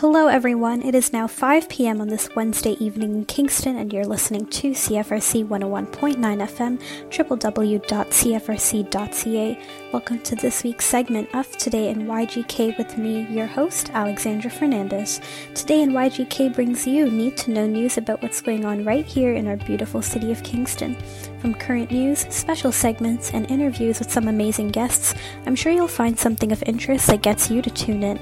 Hello, 0.00 0.26
everyone. 0.26 0.82
It 0.82 0.94
is 0.94 1.10
now 1.14 1.26
5 1.26 1.70
p.m. 1.70 2.02
on 2.02 2.08
this 2.08 2.28
Wednesday 2.36 2.72
evening 2.72 3.14
in 3.14 3.24
Kingston, 3.24 3.78
and 3.78 3.90
you're 3.90 4.04
listening 4.04 4.44
to 4.48 4.72
CFRC 4.72 5.48
101.9 5.48 6.16
FM, 6.18 6.78
www.cfrc.ca. 7.08 7.88
Welcome 9.94 10.18
to 10.18 10.36
this 10.36 10.62
week's 10.62 10.84
segment 10.84 11.34
of 11.34 11.50
Today 11.56 11.88
in 11.88 12.02
YGK 12.02 12.76
with 12.76 12.98
me, 12.98 13.22
your 13.30 13.46
host, 13.46 13.88
Alexandra 13.94 14.50
Fernandez. 14.50 15.22
Today 15.54 15.80
in 15.80 15.92
YGK 15.92 16.54
brings 16.54 16.86
you 16.86 17.10
need 17.10 17.38
to 17.38 17.52
know 17.52 17.66
news 17.66 17.96
about 17.96 18.20
what's 18.22 18.42
going 18.42 18.66
on 18.66 18.84
right 18.84 19.06
here 19.06 19.32
in 19.32 19.46
our 19.46 19.56
beautiful 19.56 20.02
city 20.02 20.30
of 20.30 20.42
Kingston. 20.42 20.94
From 21.38 21.54
current 21.54 21.90
news, 21.90 22.26
special 22.28 22.70
segments, 22.70 23.30
and 23.30 23.50
interviews 23.50 23.98
with 23.98 24.10
some 24.10 24.28
amazing 24.28 24.68
guests, 24.68 25.14
I'm 25.46 25.56
sure 25.56 25.72
you'll 25.72 25.88
find 25.88 26.18
something 26.18 26.52
of 26.52 26.62
interest 26.66 27.06
that 27.06 27.22
gets 27.22 27.50
you 27.50 27.62
to 27.62 27.70
tune 27.70 28.02
in. 28.02 28.18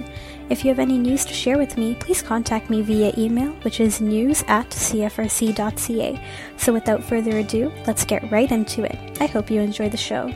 If 0.51 0.63
you 0.63 0.69
have 0.69 0.79
any 0.79 0.99
news 0.99 1.25
to 1.25 1.33
share 1.33 1.57
with 1.57 1.79
me, 1.79 1.95
please 1.95 2.21
contact 2.21 2.69
me 2.69 2.83
via 2.83 3.15
email, 3.17 3.53
which 3.63 3.81
is 3.81 4.03
news 4.03 4.45
at 4.47 4.69
cfrc.ca. 4.69 6.21
So 6.59 6.73
without 6.73 7.03
further 7.03 7.39
ado, 7.39 7.73
let's 7.87 8.05
get 8.05 8.31
right 8.31 8.51
into 8.51 8.85
it. 8.85 9.19
I 9.21 9.27
hope 9.27 9.51
you 9.51 9.61
enjoy 9.61 9.89
the 9.89 9.97
show. 9.97 10.31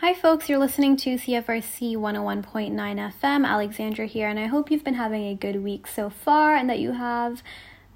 Hi, 0.00 0.14
folks, 0.14 0.48
you're 0.48 0.58
listening 0.58 0.96
to 0.96 1.14
CFRC 1.14 1.94
101.9 1.94 2.72
FM. 2.74 3.46
Alexandra 3.46 4.06
here, 4.06 4.28
and 4.28 4.40
I 4.40 4.46
hope 4.46 4.72
you've 4.72 4.82
been 4.82 4.94
having 4.94 5.26
a 5.26 5.36
good 5.36 5.62
week 5.62 5.86
so 5.86 6.10
far 6.10 6.56
and 6.56 6.68
that 6.68 6.80
you 6.80 6.92
have 6.92 7.44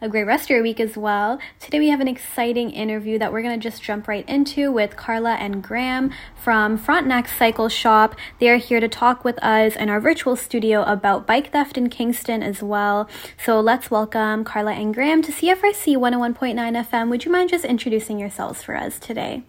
a 0.05 0.09
great 0.09 0.25
rest 0.25 0.45
of 0.45 0.51
your 0.51 0.63
week 0.63 0.81
as 0.81 0.99
well. 0.99 1.39
Today 1.59 1.79
we 1.79 1.89
have 1.89 2.01
an 2.01 2.09
exciting 2.09 2.71
interview 2.71 3.19
that 3.19 3.33
we're 3.33 3.41
going 3.41 3.59
to 3.59 3.71
just 3.71 3.83
jump 3.83 4.07
right 4.07 4.29
into 4.29 4.71
with 4.71 4.97
Carla 4.97 5.33
and 5.37 5.63
Graham 5.63 6.13
from 6.37 6.77
Frontenac 6.77 7.27
Cycle 7.27 7.71
Sport. 7.71 8.15
They 8.39 8.51
are 8.51 8.59
here 8.59 8.81
to 8.81 8.89
talk 8.89 9.25
with 9.25 9.43
us 9.43 9.75
in 9.75 9.89
our 9.89 10.01
virtual 10.01 10.37
studio 10.37 10.83
about 10.83 11.27
bike 11.27 11.53
theft 11.53 11.79
in 11.79 11.89
Kingston 11.89 12.43
as 12.43 12.63
well. 12.63 13.09
So 13.43 13.59
let's 13.61 13.91
welcome 13.91 14.45
Carla 14.45 14.73
and 14.73 14.93
Graham 14.93 15.23
to 15.23 15.33
CFRC 15.33 15.97
101.9 15.97 16.55
FM. 16.87 17.09
Would 17.09 17.25
you 17.25 17.33
mind 17.33 17.49
just 17.49 17.65
introducing 17.65 18.19
yourselves 18.19 18.63
for 18.63 18.77
us 18.77 18.99
today? 18.99 19.43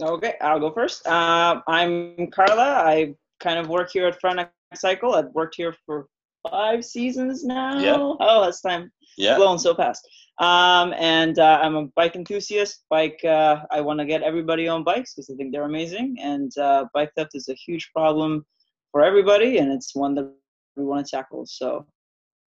Okay, 0.00 0.34
I'll 0.40 0.60
go 0.60 0.70
first. 0.70 1.04
Uh, 1.08 1.60
I'm 1.66 2.28
Carla. 2.28 2.84
I 2.86 3.16
kind 3.40 3.58
of 3.58 3.68
work 3.68 3.90
here 3.90 4.06
at 4.06 4.20
Frontenac 4.20 4.52
Cycle. 4.76 5.16
I've 5.16 5.32
worked 5.34 5.56
here 5.56 5.74
for 5.86 6.06
five 6.48 6.84
seasons 6.84 7.42
now. 7.42 7.80
Yeah. 7.80 7.96
Oh, 7.98 8.44
that's 8.44 8.60
time 8.60 8.92
Yeah. 9.18 9.36
blown 9.36 9.58
so 9.58 9.74
fast. 9.74 10.08
Um, 10.38 10.94
and 10.96 11.38
uh, 11.38 11.58
I'm 11.62 11.74
a 11.76 11.86
bike 11.96 12.14
enthusiast. 12.14 12.84
Bike, 12.88 13.20
uh, 13.24 13.62
I 13.70 13.80
want 13.80 13.98
to 13.98 14.06
get 14.06 14.22
everybody 14.22 14.68
on 14.68 14.84
bikes 14.84 15.14
because 15.14 15.30
I 15.30 15.34
think 15.34 15.52
they're 15.52 15.64
amazing. 15.64 16.16
And 16.20 16.56
uh, 16.56 16.86
bike 16.94 17.10
theft 17.16 17.32
is 17.34 17.48
a 17.48 17.54
huge 17.54 17.90
problem 17.92 18.46
for 18.92 19.02
everybody, 19.02 19.58
and 19.58 19.72
it's 19.72 19.94
one 19.94 20.14
that 20.14 20.32
we 20.76 20.84
want 20.84 21.04
to 21.04 21.10
tackle. 21.10 21.44
So, 21.46 21.86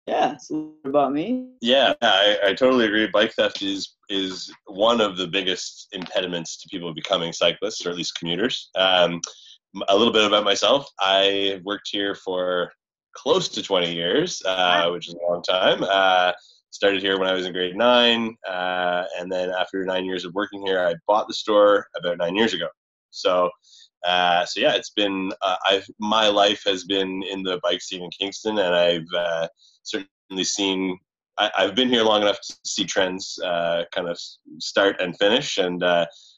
yeah, 0.06 0.34
it's 0.34 0.50
a 0.50 0.54
little 0.54 0.76
about 0.86 1.14
me. 1.14 1.52
Yeah, 1.62 1.94
I, 2.02 2.38
I 2.44 2.54
totally 2.54 2.86
agree. 2.86 3.08
Bike 3.08 3.34
theft 3.34 3.62
is 3.62 3.96
is 4.10 4.52
one 4.66 5.02
of 5.02 5.18
the 5.18 5.28
biggest 5.28 5.88
impediments 5.94 6.58
to 6.58 6.70
people 6.70 6.94
becoming 6.94 7.32
cyclists, 7.32 7.86
or 7.86 7.90
at 7.90 7.96
least 7.96 8.18
commuters. 8.20 8.70
Um, 8.76 9.22
a 9.88 9.96
little 9.96 10.14
bit 10.14 10.26
about 10.26 10.44
myself. 10.44 10.90
I 11.00 11.62
worked 11.64 11.90
here 11.92 12.16
for 12.16 12.72
close 13.16 13.48
to 13.50 13.62
20 13.62 13.94
years, 13.94 14.42
uh, 14.46 14.90
which 14.90 15.08
is 15.08 15.16
a 15.16 15.32
long 15.32 15.42
time. 15.44 15.84
Uh, 15.84 16.32
started 16.78 17.02
here 17.02 17.18
when 17.18 17.28
I 17.28 17.34
was 17.34 17.48
in 17.48 17.54
grade 17.54 17.76
nine, 17.76 18.38
uh, 18.48 19.04
and 19.20 19.32
then 19.32 19.50
after 19.50 19.84
nine 19.84 20.06
years 20.06 20.26
of 20.26 20.34
working 20.36 20.64
here, 20.64 20.80
I 20.88 20.94
bought 21.08 21.28
the 21.28 21.34
store 21.34 21.88
about 21.98 22.20
nine 22.20 22.36
years 22.36 22.54
ago. 22.54 22.68
So, 23.10 23.50
uh, 24.06 24.46
so 24.46 24.60
yeah, 24.60 24.76
it's 24.76 24.92
been 24.92 25.32
uh, 25.42 25.58
I've 25.68 25.88
my 26.00 26.28
life 26.28 26.62
has 26.68 26.84
been 26.84 27.24
in 27.24 27.42
the 27.42 27.60
bike 27.64 27.82
scene 27.82 28.04
in 28.04 28.12
Kingston, 28.12 28.60
and 28.60 28.76
I've 28.76 29.12
uh, 29.18 29.48
certainly 29.82 30.44
seen. 30.44 31.00
I, 31.40 31.50
I've 31.58 31.74
been 31.74 31.90
here 31.90 32.04
long 32.04 32.22
enough 32.22 32.40
to 32.42 32.56
see 32.64 32.86
trends 32.86 33.40
uh, 33.44 33.84
kind 33.92 34.08
of 34.08 34.20
start 34.60 35.02
and 35.02 35.18
finish, 35.18 35.58
and 35.58 35.84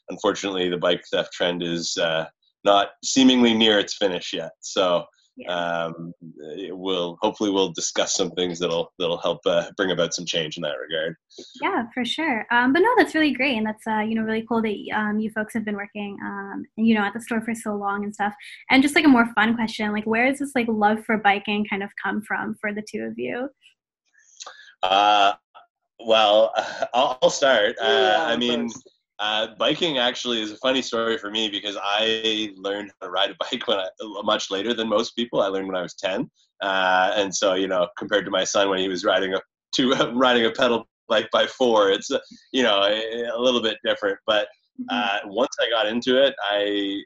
unfortunately, 0.08 0.70
the 0.70 0.78
bike 0.78 1.02
theft 1.12 1.32
trend 1.34 1.62
is 1.62 1.98
not 2.64 2.88
seemingly 3.04 3.52
near 3.54 3.78
its 3.78 3.94
finish 3.94 4.32
yet. 4.32 4.52
So 4.60 5.04
um, 5.48 6.12
it 6.56 6.76
will 6.76 7.16
hopefully 7.22 7.50
we'll 7.50 7.72
discuss 7.72 8.14
some 8.14 8.30
things 8.32 8.58
that'll 8.58 8.92
that'll 8.98 9.18
help 9.18 9.40
uh, 9.46 9.70
bring 9.76 9.90
about 9.90 10.12
some 10.14 10.26
change 10.26 10.56
in 10.56 10.62
that 10.62 10.76
regard. 10.76 11.16
Yeah, 11.62 11.84
for 11.94 12.04
sure. 12.04 12.46
Um, 12.50 12.72
but 12.72 12.80
no, 12.80 12.88
that's 12.96 13.14
really 13.14 13.32
great, 13.32 13.56
and 13.56 13.66
that's 13.66 13.86
uh, 13.86 14.00
you 14.00 14.14
know 14.14 14.22
really 14.22 14.44
cool 14.46 14.62
that 14.62 14.76
um, 14.94 15.18
you 15.18 15.30
folks 15.30 15.54
have 15.54 15.64
been 15.64 15.76
working 15.76 16.18
um, 16.22 16.64
you 16.76 16.94
know 16.94 17.02
at 17.02 17.14
the 17.14 17.20
store 17.20 17.40
for 17.40 17.54
so 17.54 17.74
long 17.74 18.04
and 18.04 18.14
stuff. 18.14 18.34
And 18.70 18.82
just 18.82 18.94
like 18.94 19.04
a 19.04 19.08
more 19.08 19.32
fun 19.34 19.54
question, 19.54 19.92
like 19.92 20.04
where 20.04 20.28
does 20.28 20.40
this 20.40 20.52
like 20.54 20.68
love 20.68 21.04
for 21.04 21.18
biking 21.18 21.64
kind 21.68 21.82
of 21.82 21.90
come 22.02 22.22
from 22.22 22.56
for 22.60 22.72
the 22.72 22.82
two 22.82 23.02
of 23.02 23.18
you? 23.18 23.48
Uh, 24.82 25.32
well, 26.04 26.52
I'll, 26.94 27.18
I'll 27.22 27.30
start. 27.30 27.76
Uh, 27.80 27.86
Yeah, 27.86 28.24
I 28.24 28.36
mean. 28.36 28.68
first. 28.68 28.88
Uh, 29.20 29.48
biking 29.58 29.98
actually 29.98 30.40
is 30.40 30.50
a 30.50 30.56
funny 30.56 30.80
story 30.80 31.18
for 31.18 31.30
me 31.30 31.50
because 31.50 31.76
I 31.82 32.54
learned 32.56 32.90
how 32.98 33.06
to 33.06 33.12
ride 33.12 33.30
a 33.30 33.34
bike 33.40 33.66
when 33.68 33.78
I 33.78 33.86
much 34.24 34.50
later 34.50 34.72
than 34.72 34.88
most 34.88 35.12
people. 35.12 35.42
I 35.42 35.48
learned 35.48 35.66
when 35.66 35.76
I 35.76 35.82
was 35.82 35.94
ten, 35.94 36.30
uh, 36.62 37.12
and 37.14 37.34
so 37.34 37.54
you 37.54 37.68
know, 37.68 37.86
compared 37.98 38.24
to 38.24 38.30
my 38.30 38.44
son 38.44 38.70
when 38.70 38.78
he 38.78 38.88
was 38.88 39.04
riding 39.04 39.34
a 39.34 39.40
to 39.76 39.90
riding 40.14 40.46
a 40.46 40.50
pedal 40.50 40.88
bike 41.08 41.28
by 41.32 41.46
four, 41.46 41.90
it's 41.90 42.10
uh, 42.10 42.18
you 42.52 42.62
know 42.62 42.82
a, 42.82 43.36
a 43.36 43.38
little 43.38 43.62
bit 43.62 43.76
different. 43.84 44.18
But 44.26 44.48
uh, 44.90 45.18
once 45.26 45.54
I 45.60 45.68
got 45.68 45.86
into 45.86 46.22
it, 46.22 46.34
I 46.50 47.02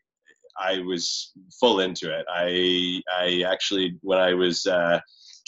I 0.56 0.78
was 0.80 1.32
full 1.58 1.80
into 1.80 2.16
it. 2.16 2.24
I 2.32 3.02
I 3.12 3.42
actually 3.44 3.98
when 4.02 4.20
I 4.20 4.34
was 4.34 4.66
uh, 4.66 5.00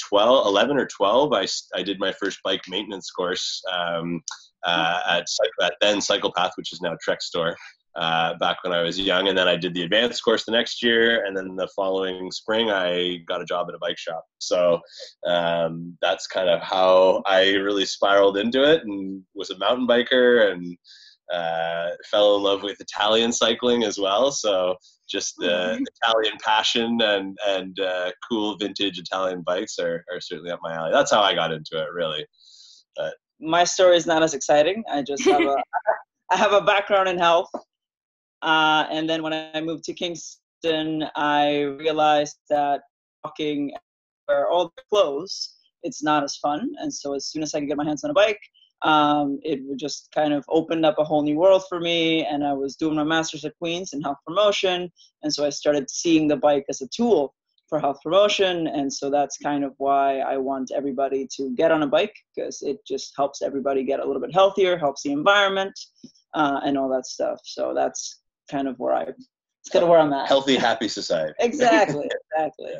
12, 0.09 0.47
11 0.47 0.77
or 0.77 0.87
12, 0.87 1.33
I, 1.33 1.47
I 1.75 1.83
did 1.83 1.99
my 1.99 2.13
first 2.13 2.41
bike 2.45 2.63
maintenance 2.69 3.11
course 3.11 3.63
um, 3.73 4.21
uh, 4.67 5.01
at, 5.09 5.27
then 5.81 6.01
Cycle 6.01 6.33
Path, 6.37 6.53
which 6.57 6.73
is 6.73 6.81
now 6.83 6.97
Trek 7.03 7.23
Store, 7.23 7.57
uh, 7.97 8.35
back 8.39 8.59
when 8.63 8.73
I 8.73 8.83
was 8.83 8.99
young. 8.99 9.29
And 9.29 9.39
then 9.39 9.49
I 9.49 9.57
did 9.57 9.75
the 9.75 9.83
advanced 9.83 10.23
course 10.23 10.45
the 10.45 10.53
next 10.53 10.83
year. 10.83 11.25
And 11.25 11.37
then 11.37 11.57
the 11.57 11.69
following 11.75 12.31
spring, 12.31 12.71
I 12.71 13.19
got 13.27 13.41
a 13.41 13.47
job 13.47 13.69
at 13.69 13.75
a 13.75 13.79
bike 13.79 13.99
shop. 13.99 14.25
So 14.39 14.81
um, 15.27 15.97
that's 16.03 16.27
kind 16.27 16.51
of 16.51 16.61
how 16.61 17.23
I 17.27 17.53
really 17.55 17.87
spiraled 17.87 18.37
into 18.37 18.63
it 18.71 18.83
and 18.85 19.23
was 19.35 19.51
a 19.51 19.59
mountain 19.59 19.87
biker 19.87 20.53
and 20.53 20.77
uh, 21.33 21.89
fell 22.11 22.37
in 22.37 22.43
love 22.43 22.63
with 22.63 22.81
Italian 22.81 23.33
cycling 23.33 23.83
as 23.83 23.99
well. 23.99 24.31
So 24.31 24.77
just 25.09 25.35
the 25.39 25.83
Italian 26.03 26.37
passion 26.45 27.01
and 27.01 27.37
and 27.47 27.79
uh, 27.81 28.11
cool 28.29 28.57
vintage 28.59 28.99
Italian 28.99 29.43
bikes 29.43 29.79
are, 29.79 30.05
are 30.13 30.21
certainly 30.21 30.51
up 30.51 30.61
my 30.63 30.75
alley. 30.75 30.91
That's 30.93 31.13
how 31.13 31.23
I 31.23 31.35
got 31.35 31.53
into 31.53 31.79
it, 31.81 31.89
really. 31.95 32.27
My 33.41 33.65
story 33.65 33.97
is 33.97 34.07
not 34.07 34.23
as 34.23 34.35
exciting. 34.35 34.83
I 34.91 35.03
just 35.03 35.25
have 35.25 35.43
a 35.43 35.57
I 36.33 36.37
have 36.37 36.53
a 36.53 36.61
background 36.61 37.09
in 37.09 37.19
health, 37.19 37.51
uh, 38.43 38.87
and 38.91 39.09
then 39.09 39.23
when 39.23 39.33
I 39.33 39.61
moved 39.61 39.85
to 39.85 39.95
Kingston, 39.95 41.05
I 41.15 41.61
realized 41.79 42.39
that 42.51 42.81
walking 43.25 43.73
where 44.27 44.49
all 44.49 44.73
the 44.77 44.83
clothes, 44.91 45.55
it's 45.83 46.03
not 46.03 46.25
as 46.25 46.37
fun. 46.37 46.73
And 46.81 46.93
so 46.93 47.15
as 47.15 47.27
soon 47.27 47.43
as 47.43 47.55
I 47.55 47.61
could 47.61 47.69
get 47.69 47.77
my 47.77 47.85
hands 47.85 48.03
on 48.05 48.11
a 48.11 48.15
bike, 48.15 48.41
um, 48.83 49.39
it 49.43 49.61
would 49.65 49.79
just 49.79 50.09
kind 50.13 50.33
of 50.33 50.45
opened 50.49 50.85
up 50.85 50.99
a 50.99 51.05
whole 51.05 51.23
new 51.23 51.37
world 51.37 51.63
for 51.69 51.81
me. 51.81 52.27
And 52.27 52.45
I 52.45 52.53
was 52.53 52.77
doing 52.77 52.97
my 52.97 53.05
master's 53.05 53.45
at 53.45 53.57
Queen's 53.59 53.93
in 53.93 54.03
health 54.03 54.19
promotion, 54.27 54.91
and 55.23 55.33
so 55.33 55.47
I 55.47 55.51
started 55.51 55.89
seeing 55.91 56.29
the 56.29 56.37
bike 56.37 56.65
as 56.69 56.81
a 56.81 56.89
tool 56.89 57.35
for 57.69 57.81
health 57.81 57.99
promotion 58.03 58.67
and 58.69 58.93
so 58.93 59.11
that's 59.11 59.37
kind 59.39 59.65
of 59.65 59.73
why 59.79 60.19
i 60.21 60.37
want 60.37 60.71
everybody 60.75 61.27
to 61.31 61.55
get 61.57 61.71
on 61.71 61.83
a 61.83 61.87
bike 61.87 62.15
because 62.35 62.63
it 62.63 62.79
just 62.87 63.13
helps 63.17 63.43
everybody 63.43 63.85
get 63.85 64.01
a 64.01 64.05
little 64.05 64.21
bit 64.21 64.33
healthier 64.33 64.77
helps 64.79 65.03
the 65.03 65.13
environment 65.13 65.79
uh, 66.35 66.61
and 66.65 66.79
all 66.79 66.89
that 66.89 67.07
stuff 67.07 67.39
so 67.45 67.73
that's 67.75 68.21
kind 68.51 68.69
of 68.69 68.79
where 68.79 68.95
i 68.95 69.03
it's 69.03 69.73
kind 69.73 69.83
of 69.83 69.89
where 69.89 69.99
i'm 69.99 70.13
at 70.13 70.29
Healthy, 70.29 70.57
happy 70.57 70.89
society. 70.89 71.33
exactly 71.41 72.09
exactly 72.33 72.73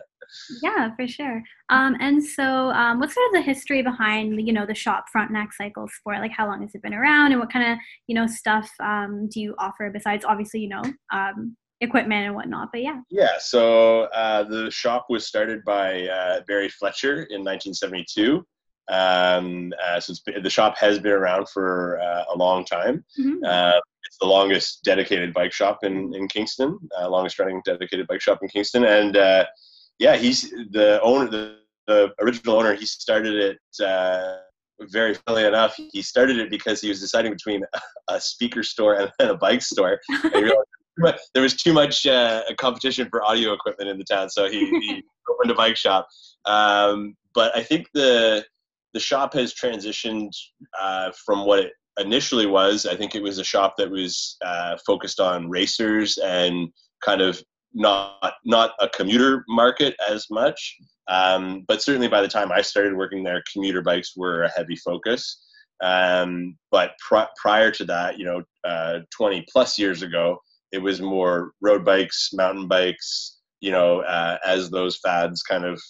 Yeah, 0.63 0.95
for 0.97 1.07
sure. 1.07 1.43
Um, 1.71 1.97
and 2.01 2.23
so, 2.23 2.43
um, 2.71 2.99
what's 2.99 3.15
sort 3.15 3.27
of 3.29 3.35
the 3.35 3.43
history 3.43 3.83
behind 3.83 4.47
you 4.47 4.53
know 4.53 4.67
the 4.67 4.75
shop 4.75 5.05
Frontenac 5.13 5.53
Cycle 5.53 5.89
Sport? 5.89 6.19
Like, 6.19 6.33
how 6.33 6.47
long 6.47 6.63
has 6.63 6.75
it 6.75 6.83
been 6.83 6.95
around, 6.95 7.33
and 7.33 7.41
what 7.41 7.53
kind 7.53 7.73
of 7.73 7.79
you 8.07 8.15
know 8.15 8.27
stuff 8.27 8.69
um, 8.81 9.29
do 9.29 9.41
you 9.41 9.55
offer 9.59 9.91
besides 9.91 10.25
obviously 10.25 10.61
you 10.61 10.69
know 10.69 10.83
um, 11.13 11.57
equipment 11.81 12.27
and 12.27 12.35
whatnot? 12.35 12.69
But 12.73 12.83
yeah. 12.83 13.01
Yeah, 13.11 13.39
so 13.39 14.05
uh, 14.05 14.45
the 14.45 14.71
shop 14.71 15.07
was 15.09 15.27
started 15.27 15.65
by 15.65 16.07
uh, 16.09 16.41
Barry 16.47 16.69
Fletcher 16.69 17.25
in 17.25 17.45
1972. 17.45 18.45
Um, 18.89 19.73
uh, 19.85 19.99
so 19.99 20.13
it's 20.13 20.21
been, 20.21 20.43
the 20.43 20.51
shop 20.51 20.77
has 20.79 20.99
been 20.99 21.13
around 21.13 21.49
for 21.49 21.99
uh, 22.01 22.25
a 22.33 22.37
long 22.37 22.65
time. 22.65 23.05
Mhm. 23.19 23.45
Uh, 23.45 23.81
it's 24.05 24.19
the 24.21 24.27
longest 24.27 24.85
dedicated 24.85 25.35
bike 25.35 25.53
shop 25.53 25.81
in, 25.83 26.15
in 26.15 26.29
Kingston, 26.29 26.79
uh, 26.99 27.09
longest 27.09 27.39
running 27.39 27.61
dedicated 27.65 28.07
bike 28.07 28.21
shop 28.21 28.39
in 28.43 28.49
Kingston. 28.49 28.85
And 28.85 29.17
uh, 29.17 29.47
yeah, 29.99 30.17
he's 30.17 30.43
the 30.71 31.01
owner, 31.03 31.29
the, 31.29 31.59
the 31.89 32.13
original 32.21 32.57
owner. 32.57 32.75
He 32.75 32.87
started 32.87 33.35
it. 33.35 33.85
Uh, 33.85 34.37
very 34.93 35.15
funnily 35.15 35.47
enough, 35.47 35.75
he 35.91 36.03
started 36.03 36.39
it 36.39 36.51
because 36.51 36.83
he 36.83 36.91
was 36.91 37.01
deciding 37.01 37.33
between 37.33 37.63
a 38.09 38.21
speaker 38.21 38.63
store 38.63 39.11
and 39.19 39.31
a 39.31 39.35
bike 39.35 39.63
store. 39.63 39.99
And 40.23 40.35
he 40.35 40.43
realized 40.43 40.69
there 41.35 41.43
was 41.43 41.55
too 41.55 41.73
much 41.73 42.07
uh, 42.07 42.43
competition 42.59 43.09
for 43.11 43.25
audio 43.25 43.53
equipment 43.53 43.91
in 43.91 43.99
the 43.99 44.05
town, 44.05 44.31
so 44.31 44.49
he, 44.49 44.61
he 44.61 45.03
opened 45.31 45.51
a 45.51 45.55
bike 45.55 45.77
shop. 45.77 46.07
Um, 46.45 47.15
but 47.35 47.57
I 47.57 47.63
think 47.63 47.87
the 47.95 48.45
the 48.95 49.01
shop 49.01 49.35
has 49.35 49.53
transitioned 49.53 50.31
uh, 50.81 51.11
from 51.25 51.45
what 51.47 51.59
it 51.59 51.73
initially 51.99 52.47
was. 52.47 52.87
I 52.87 52.97
think 52.97 53.15
it 53.15 53.23
was 53.23 53.39
a 53.39 53.45
shop 53.45 53.75
that 53.77 53.91
was 53.91 54.37
uh, 54.45 54.77
focused 54.87 55.21
on 55.21 55.51
racers 55.51 56.19
and 56.19 56.69
kind 57.05 57.21
of 57.21 57.43
not 57.75 58.33
not 58.45 58.73
a 58.81 58.89
commuter 58.89 59.45
market 59.49 59.95
as 60.09 60.27
much. 60.31 60.77
Um, 61.09 61.65
but 61.69 61.83
certainly 61.83 62.09
by 62.09 62.23
the 62.23 62.29
time 62.29 62.51
I 62.51 62.63
started 62.63 62.97
working 62.97 63.23
there, 63.23 63.43
commuter 63.53 63.83
bikes 63.83 64.17
were 64.17 64.43
a 64.43 64.51
heavy 64.51 64.77
focus. 64.77 65.43
Um, 65.83 66.57
but 66.71 66.93
pr- 67.07 67.31
prior 67.41 67.71
to 67.73 67.85
that, 67.85 68.19
you 68.19 68.25
know, 68.25 68.43
uh, 68.65 69.01
20 69.17 69.45
plus 69.53 69.79
years 69.79 70.03
ago, 70.03 70.39
it 70.77 70.83
was 70.83 71.01
more 71.01 71.53
road 71.63 71.85
bikes, 71.85 72.31
mountain 72.35 72.69
bikes. 72.69 73.39
You 73.63 73.73
know, 73.73 74.01
uh, 74.03 74.37
as 74.45 74.69
those 74.69 74.99
fads 74.99 75.43
kind 75.43 75.65
of 75.65 75.81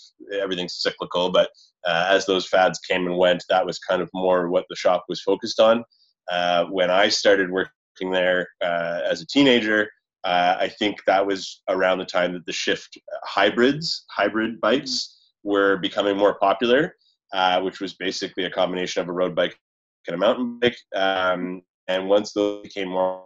everything's 0.41 0.81
cyclical, 0.81 1.33
but 1.33 1.51
uh, 1.85 2.07
as 2.09 2.25
those 2.25 2.47
fads 2.47 2.79
came 2.79 3.07
and 3.07 3.19
went, 3.19 3.43
that 3.49 3.67
was 3.67 3.81
kind 3.81 4.01
of 4.01 4.09
more 4.15 4.49
what 4.49 4.65
the 4.71 4.77
shop 4.77 5.05
was 5.09 5.21
focused 5.21 5.59
on. 5.59 5.85
Uh, 6.31 6.67
when 6.67 6.91
I 6.91 7.09
started 7.09 7.51
working 7.51 8.13
there 8.13 8.47
uh, 8.63 9.01
as 9.05 9.21
a 9.21 9.27
teenager, 9.27 9.91
uh, 10.23 10.57
I 10.59 10.69
think 10.69 10.99
that 11.07 11.27
was 11.27 11.63
around 11.69 11.99
the 11.99 12.05
time 12.05 12.33
that 12.35 12.47
the 12.47 12.53
shift 12.53 12.97
hybrids, 13.25 14.05
hybrid 14.11 14.61
bikes, 14.61 15.19
were 15.43 15.77
becoming 15.79 16.17
more 16.17 16.39
popular, 16.39 16.95
uh, 17.33 17.61
which 17.61 17.81
was 17.81 17.95
basically 17.95 18.45
a 18.45 18.51
combination 18.51 19.03
of 19.03 19.09
a 19.09 19.13
road 19.13 19.35
bike 19.35 19.59
and 20.07 20.15
a 20.15 20.19
mountain 20.19 20.61
bike. 20.61 20.77
Um, 20.95 21.63
and 21.89 22.09
once 22.09 22.33
those 22.33 22.63
became 22.63 22.89
more, 22.89 23.26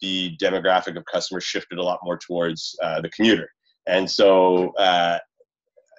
the 0.00 0.36
demographic 0.42 0.96
of 0.96 1.04
customers 1.04 1.44
shifted 1.44 1.78
a 1.78 1.82
lot 1.82 2.00
more 2.02 2.18
towards 2.18 2.76
uh, 2.82 3.00
the 3.00 3.10
commuter. 3.10 3.48
And 3.86 4.10
so, 4.10 4.70
uh, 4.74 5.18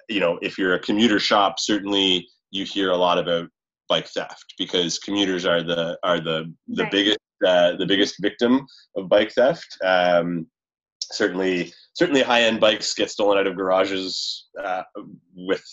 you 0.08 0.20
know, 0.20 0.38
if 0.42 0.58
you're 0.58 0.74
a 0.74 0.80
commuter 0.80 1.18
shop, 1.18 1.58
certainly 1.58 2.28
you 2.50 2.64
hear 2.64 2.90
a 2.90 2.96
lot 2.96 3.18
about 3.18 3.48
bike 3.88 4.08
theft 4.08 4.54
because 4.56 4.98
commuters 4.98 5.44
are 5.44 5.62
the 5.62 5.98
are 6.04 6.20
the 6.20 6.52
the 6.68 6.84
right. 6.84 6.92
biggest 6.92 7.18
uh, 7.46 7.76
the 7.76 7.86
biggest 7.86 8.16
victim 8.20 8.66
of 8.96 9.08
bike 9.08 9.32
theft. 9.32 9.76
Um, 9.84 10.46
certainly, 11.12 11.72
certainly 11.94 12.22
high 12.22 12.42
end 12.42 12.60
bikes 12.60 12.94
get 12.94 13.10
stolen 13.10 13.38
out 13.38 13.46
of 13.46 13.56
garages 13.56 14.48
uh, 14.62 14.82
with 15.34 15.64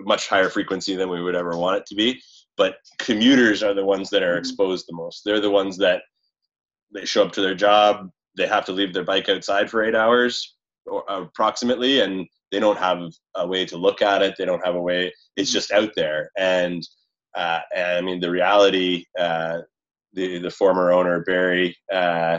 much 0.00 0.28
higher 0.28 0.48
frequency 0.48 0.96
than 0.96 1.08
we 1.08 1.22
would 1.22 1.36
ever 1.36 1.56
want 1.56 1.78
it 1.78 1.86
to 1.86 1.94
be. 1.94 2.20
But 2.56 2.76
commuters 2.98 3.62
are 3.62 3.74
the 3.74 3.84
ones 3.84 4.10
that 4.10 4.22
are 4.22 4.32
mm-hmm. 4.32 4.38
exposed 4.38 4.86
the 4.88 4.96
most. 4.96 5.22
They're 5.24 5.40
the 5.40 5.50
ones 5.50 5.76
that 5.78 6.02
they 6.94 7.04
show 7.04 7.24
up 7.24 7.32
to 7.32 7.40
their 7.40 7.54
job, 7.54 8.08
they 8.36 8.46
have 8.46 8.64
to 8.66 8.72
leave 8.72 8.94
their 8.94 9.04
bike 9.04 9.28
outside 9.28 9.70
for 9.70 9.84
eight 9.84 9.94
hours 9.94 10.56
or 10.86 11.04
approximately, 11.08 12.00
and 12.00 12.26
they 12.52 12.60
don't 12.60 12.78
have 12.78 13.02
a 13.36 13.46
way 13.46 13.64
to 13.66 13.76
look 13.76 14.02
at 14.02 14.22
it. 14.22 14.34
They 14.38 14.44
don't 14.44 14.64
have 14.64 14.74
a 14.74 14.80
way. 14.80 15.12
It's 15.36 15.52
just 15.52 15.72
out 15.72 15.90
there, 15.96 16.30
and 16.38 16.82
uh, 17.34 17.60
and 17.74 17.98
I 17.98 18.00
mean 18.00 18.20
the 18.20 18.30
reality. 18.30 19.04
Uh, 19.18 19.58
the 20.12 20.38
the 20.38 20.50
former 20.50 20.92
owner 20.92 21.24
Barry, 21.24 21.76
uh, 21.92 22.38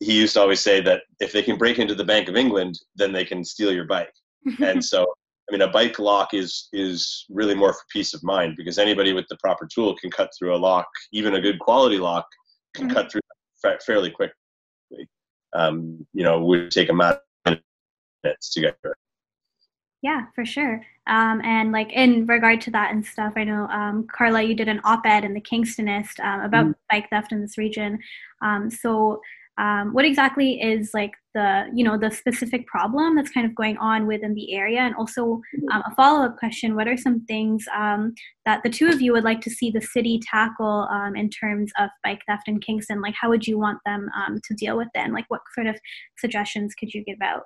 he 0.00 0.16
used 0.16 0.34
to 0.34 0.40
always 0.40 0.60
say 0.60 0.80
that 0.82 1.02
if 1.20 1.32
they 1.32 1.42
can 1.42 1.58
break 1.58 1.78
into 1.78 1.94
the 1.94 2.04
Bank 2.04 2.28
of 2.28 2.36
England, 2.36 2.78
then 2.94 3.12
they 3.12 3.24
can 3.24 3.44
steal 3.44 3.72
your 3.72 3.86
bike. 3.86 4.12
and 4.62 4.84
so, 4.84 5.04
I 5.48 5.52
mean, 5.52 5.62
a 5.62 5.70
bike 5.70 5.98
lock 5.98 6.34
is 6.34 6.68
is 6.72 7.24
really 7.28 7.54
more 7.54 7.72
for 7.72 7.82
peace 7.92 8.14
of 8.14 8.22
mind 8.22 8.54
because 8.56 8.78
anybody 8.78 9.12
with 9.12 9.26
the 9.28 9.36
proper 9.38 9.66
tool 9.72 9.96
can 9.96 10.10
cut 10.10 10.30
through 10.38 10.54
a 10.54 10.56
lock. 10.56 10.86
Even 11.12 11.34
a 11.34 11.40
good 11.40 11.58
quality 11.58 11.98
lock 11.98 12.26
can 12.74 12.86
mm-hmm. 12.86 12.94
cut 12.94 13.10
through 13.10 13.22
fairly 13.82 14.10
quickly. 14.10 14.34
Um, 15.52 16.06
you 16.12 16.24
know, 16.24 16.44
would 16.44 16.70
take 16.70 16.90
a 16.90 16.92
matter 16.92 17.20
of 17.46 17.58
minutes 18.22 18.52
to 18.52 18.60
get 18.60 18.76
through. 18.82 18.92
Yeah, 20.02 20.26
for 20.34 20.44
sure. 20.44 20.84
Um, 21.06 21.40
and 21.42 21.72
like 21.72 21.92
in 21.92 22.26
regard 22.26 22.60
to 22.62 22.70
that 22.72 22.92
and 22.92 23.04
stuff, 23.04 23.32
I 23.36 23.44
know 23.44 23.66
um, 23.68 24.06
Carla, 24.12 24.42
you 24.42 24.54
did 24.54 24.68
an 24.68 24.80
op-ed 24.84 25.24
in 25.24 25.34
the 25.34 25.40
Kingstonist 25.40 26.20
um, 26.20 26.40
about 26.40 26.66
mm 26.66 26.74
bike 26.90 27.10
theft 27.10 27.32
in 27.32 27.40
this 27.40 27.58
region. 27.58 27.98
Um, 28.42 28.70
so, 28.70 29.20
um, 29.58 29.92
what 29.94 30.04
exactly 30.04 30.60
is 30.60 30.90
like 30.92 31.12
the 31.34 31.68
you 31.74 31.84
know 31.84 31.96
the 31.98 32.10
specific 32.10 32.66
problem 32.66 33.16
that's 33.16 33.30
kind 33.30 33.46
of 33.46 33.54
going 33.54 33.76
on 33.78 34.06
within 34.06 34.34
the 34.34 34.54
area? 34.54 34.80
And 34.80 34.94
also 34.96 35.40
um, 35.72 35.82
a 35.86 35.94
follow-up 35.94 36.36
question: 36.36 36.76
What 36.76 36.88
are 36.88 36.96
some 36.96 37.24
things 37.26 37.64
that 37.66 38.62
the 38.62 38.70
two 38.70 38.88
of 38.88 39.00
you 39.00 39.12
would 39.12 39.24
like 39.24 39.40
to 39.42 39.50
see 39.50 39.70
the 39.70 39.80
city 39.80 40.20
tackle 40.30 40.88
in 41.14 41.30
terms 41.30 41.72
of 41.78 41.90
bike 42.04 42.20
theft 42.28 42.48
in 42.48 42.60
Kingston? 42.60 43.00
Like, 43.00 43.14
how 43.20 43.28
would 43.28 43.46
you 43.46 43.58
want 43.58 43.78
them 43.86 44.08
to 44.44 44.54
deal 44.54 44.76
with 44.76 44.88
it? 44.94 45.00
And 45.00 45.12
like, 45.12 45.26
what 45.28 45.40
sort 45.54 45.66
of 45.66 45.76
suggestions 46.18 46.74
could 46.74 46.92
you 46.92 47.02
give 47.04 47.18
out? 47.22 47.44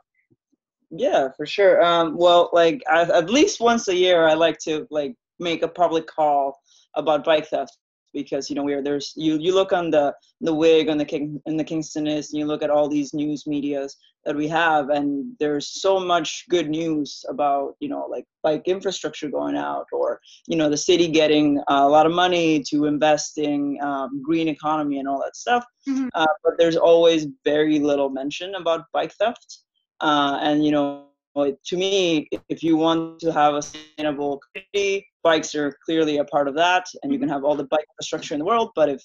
Yeah, 0.91 1.29
for 1.37 1.47
sure. 1.47 1.83
Um, 1.83 2.17
well, 2.17 2.51
like 2.53 2.83
I, 2.91 3.03
at 3.03 3.31
least 3.31 3.61
once 3.61 3.87
a 3.89 3.95
year, 3.95 4.27
I 4.27 4.35
like 4.35 4.59
to 4.61 4.87
like 4.91 5.15
make 5.39 5.63
a 5.63 5.69
public 5.69 6.07
call 6.07 6.59
about 6.97 7.25
bike 7.25 7.47
theft 7.47 7.77
because 8.13 8.49
you 8.49 8.57
know 8.57 8.63
we're 8.63 8.83
there's 8.83 9.13
you 9.17 9.39
you 9.39 9.55
look 9.55 9.73
on 9.73 9.91
the 9.91 10.15
the 10.41 10.55
Whig 10.55 10.89
on 10.89 10.99
the 10.99 11.05
king 11.05 11.41
in 11.47 11.57
the 11.57 11.65
kingstonist 11.65 12.31
and 12.31 12.39
you 12.39 12.47
look 12.47 12.63
at 12.63 12.71
all 12.71 12.89
these 12.89 13.15
news 13.15 13.47
medias 13.47 13.97
that 14.25 14.37
we 14.37 14.47
have 14.49 14.91
and 14.91 15.35
there's 15.39 15.81
so 15.81 15.99
much 15.99 16.45
good 16.51 16.69
news 16.69 17.25
about 17.29 17.75
you 17.81 17.89
know 17.89 18.07
like 18.11 18.25
bike 18.43 18.63
infrastructure 18.67 19.31
going 19.31 19.57
out 19.57 19.87
or 19.93 20.21
you 20.47 20.57
know 20.57 20.69
the 20.69 20.77
city 20.77 21.09
getting 21.09 21.61
a 21.69 21.89
lot 21.89 22.07
of 22.07 22.13
money 22.13 22.63
to 22.69 22.85
invest 22.85 23.39
in 23.39 23.79
um, 23.83 24.23
green 24.23 24.49
economy 24.49 24.99
and 24.99 25.09
all 25.09 25.21
that 25.21 25.37
stuff 25.37 25.65
mm-hmm. 25.89 26.09
uh, 26.15 26.27
but 26.45 26.55
there's 26.59 26.77
always 26.77 27.27
very 27.45 27.79
little 27.79 28.11
mention 28.11 28.55
about 28.57 28.85
bike 28.93 29.13
theft 29.15 29.61
uh, 30.01 30.39
and 30.41 30.65
you 30.65 30.73
know, 30.73 31.05
to 31.37 31.77
me, 31.77 32.29
if 32.49 32.63
you 32.63 32.77
want 32.77 33.21
to 33.21 33.33
have 33.33 33.55
a 33.55 33.63
sustainable 33.63 34.41
community, 34.53 35.07
bikes 35.23 35.55
are 35.55 35.77
clearly 35.85 36.19
a 36.19 36.25
part 36.25 36.49
of 36.49 36.55
that, 36.57 36.87
and 37.03 37.13
you 37.13 37.19
can 37.19 37.29
have 37.29 37.45
all 37.45 37.55
the 37.55 37.65
bike 37.65 37.87
infrastructure 37.93 38.35
in 38.35 38.41
the 38.41 38.45
world. 38.45 38.71
But 38.75 38.89
if 38.89 39.03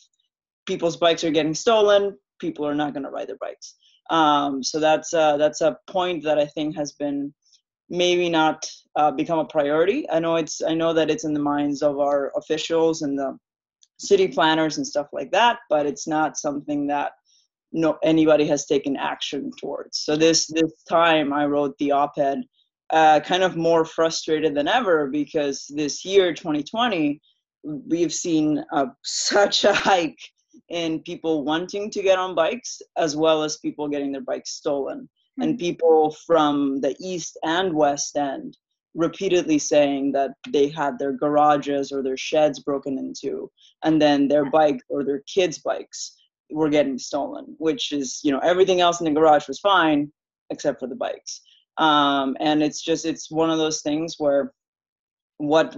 people's 0.65 0.97
bikes 0.97 1.23
are 1.23 1.31
getting 1.31 1.53
stolen, 1.53 2.17
people 2.39 2.65
are 2.65 2.75
not 2.75 2.93
going 2.93 3.03
to 3.03 3.09
ride 3.09 3.27
their 3.27 3.37
bikes. 3.39 3.75
Um, 4.09 4.63
so 4.63 4.79
that's 4.79 5.13
uh, 5.13 5.37
that's 5.37 5.61
a 5.61 5.77
point 5.87 6.23
that 6.23 6.37
I 6.37 6.45
think 6.45 6.75
has 6.75 6.91
been 6.93 7.33
maybe 7.89 8.29
not 8.29 8.65
uh, 8.95 9.11
become 9.11 9.39
a 9.39 9.45
priority. 9.45 10.09
I 10.09 10.19
know 10.19 10.35
it's 10.35 10.61
I 10.61 10.73
know 10.73 10.93
that 10.93 11.09
it's 11.09 11.25
in 11.25 11.33
the 11.33 11.39
minds 11.39 11.81
of 11.81 11.99
our 11.99 12.31
officials 12.35 13.01
and 13.01 13.17
the 13.17 13.37
city 13.97 14.27
planners 14.27 14.77
and 14.77 14.85
stuff 14.85 15.07
like 15.13 15.31
that, 15.31 15.59
but 15.69 15.85
it's 15.85 16.07
not 16.07 16.37
something 16.37 16.87
that 16.87 17.13
no 17.75 17.97
anybody 18.03 18.47
has 18.47 18.65
taken 18.65 18.95
action 18.95 19.51
towards. 19.59 19.99
So 19.99 20.15
this 20.15 20.47
this 20.47 20.83
time 20.89 21.33
I 21.33 21.45
wrote 21.45 21.77
the 21.77 21.91
op-ed 21.91 22.41
uh, 22.89 23.19
kind 23.19 23.43
of 23.43 23.57
more 23.57 23.83
frustrated 23.83 24.55
than 24.55 24.67
ever 24.67 25.07
because 25.07 25.65
this 25.69 26.05
year 26.05 26.33
2020 26.33 27.19
we've 27.63 28.13
seen 28.13 28.63
uh, 28.71 28.85
such 29.03 29.65
a 29.65 29.73
hike 29.73 30.21
in 30.69 31.01
people 31.01 31.43
wanting 31.43 31.91
to 31.91 32.01
get 32.01 32.17
on 32.17 32.33
bikes 32.33 32.81
as 32.97 33.15
well 33.15 33.43
as 33.43 33.57
people 33.57 33.89
getting 33.89 34.11
their 34.11 34.21
bikes 34.21 34.51
stolen 34.51 35.01
mm-hmm. 35.01 35.41
and 35.41 35.59
people 35.59 36.15
from 36.25 36.79
the 36.79 36.95
east 36.99 37.37
and 37.43 37.73
west 37.73 38.15
end 38.15 38.55
repeatedly 38.93 39.59
saying 39.59 40.13
that 40.13 40.31
they 40.49 40.69
had 40.69 40.97
their 40.97 41.11
garages 41.11 41.91
or 41.91 42.01
their 42.01 42.15
sheds 42.15 42.59
broken 42.59 42.97
into 42.97 43.51
and 43.83 44.01
then 44.01 44.27
their 44.29 44.49
bike 44.49 44.79
or 44.87 45.03
their 45.03 45.21
kids 45.27 45.57
bikes 45.57 46.15
were 46.55 46.69
getting 46.69 46.97
stolen, 46.97 47.55
which 47.57 47.91
is, 47.91 48.21
you 48.23 48.31
know, 48.31 48.39
everything 48.39 48.81
else 48.81 48.99
in 48.99 49.05
the 49.05 49.11
garage 49.11 49.47
was 49.47 49.59
fine 49.59 50.11
except 50.49 50.79
for 50.79 50.87
the 50.87 50.95
bikes. 50.95 51.41
Um, 51.77 52.37
and 52.39 52.63
it's 52.63 52.81
just, 52.81 53.05
it's 53.05 53.29
one 53.29 53.49
of 53.49 53.57
those 53.57 53.81
things 53.81 54.15
where 54.17 54.53
what 55.37 55.75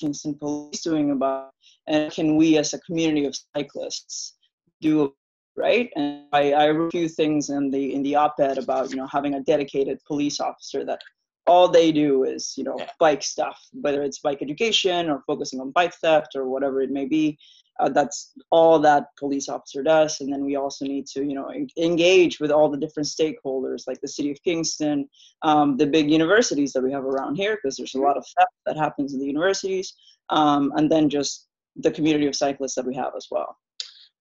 Kingston 0.00 0.34
Police 0.34 0.82
doing 0.82 1.10
about, 1.12 1.50
and 1.86 2.12
can 2.12 2.36
we 2.36 2.58
as 2.58 2.74
a 2.74 2.80
community 2.80 3.24
of 3.24 3.36
cyclists 3.56 4.36
do 4.80 5.14
right? 5.56 5.90
And 5.96 6.22
I, 6.32 6.52
I 6.52 6.70
wrote 6.70 6.94
a 6.94 6.98
few 6.98 7.08
things 7.08 7.50
in 7.50 7.70
the 7.70 7.94
in 7.94 8.02
the 8.02 8.14
op-ed 8.14 8.58
about 8.58 8.90
you 8.90 8.96
know 8.96 9.08
having 9.10 9.34
a 9.34 9.40
dedicated 9.40 9.98
police 10.06 10.40
officer 10.40 10.84
that 10.84 11.00
all 11.46 11.68
they 11.68 11.90
do 11.90 12.24
is 12.24 12.54
you 12.56 12.64
know 12.64 12.76
yeah. 12.78 12.90
bike 13.00 13.22
stuff, 13.22 13.58
whether 13.72 14.02
it's 14.02 14.20
bike 14.20 14.40
education 14.40 15.10
or 15.10 15.22
focusing 15.26 15.60
on 15.60 15.72
bike 15.72 15.94
theft 15.94 16.36
or 16.36 16.48
whatever 16.48 16.80
it 16.80 16.90
may 16.90 17.06
be 17.06 17.38
uh, 17.78 17.88
that's 17.88 18.32
all 18.50 18.78
that 18.78 19.06
police 19.18 19.48
officer 19.48 19.82
does 19.82 20.20
and 20.20 20.32
then 20.32 20.44
we 20.44 20.56
also 20.56 20.84
need 20.84 21.06
to 21.06 21.24
you 21.24 21.34
know 21.34 21.50
engage 21.76 22.40
with 22.40 22.50
all 22.50 22.68
the 22.68 22.76
different 22.76 23.06
stakeholders 23.06 23.84
like 23.86 24.00
the 24.00 24.08
city 24.08 24.30
of 24.30 24.42
kingston 24.42 25.08
um, 25.42 25.76
the 25.76 25.86
big 25.86 26.10
universities 26.10 26.72
that 26.72 26.82
we 26.82 26.92
have 26.92 27.04
around 27.04 27.34
here 27.34 27.56
because 27.56 27.76
there's 27.76 27.94
a 27.94 28.00
lot 28.00 28.16
of 28.16 28.24
theft 28.36 28.52
that 28.66 28.76
happens 28.76 29.14
in 29.14 29.20
the 29.20 29.26
universities 29.26 29.94
um, 30.30 30.72
and 30.76 30.90
then 30.90 31.08
just 31.08 31.46
the 31.76 31.90
community 31.90 32.26
of 32.26 32.34
cyclists 32.34 32.74
that 32.74 32.86
we 32.86 32.94
have 32.94 33.12
as 33.16 33.26
well 33.30 33.56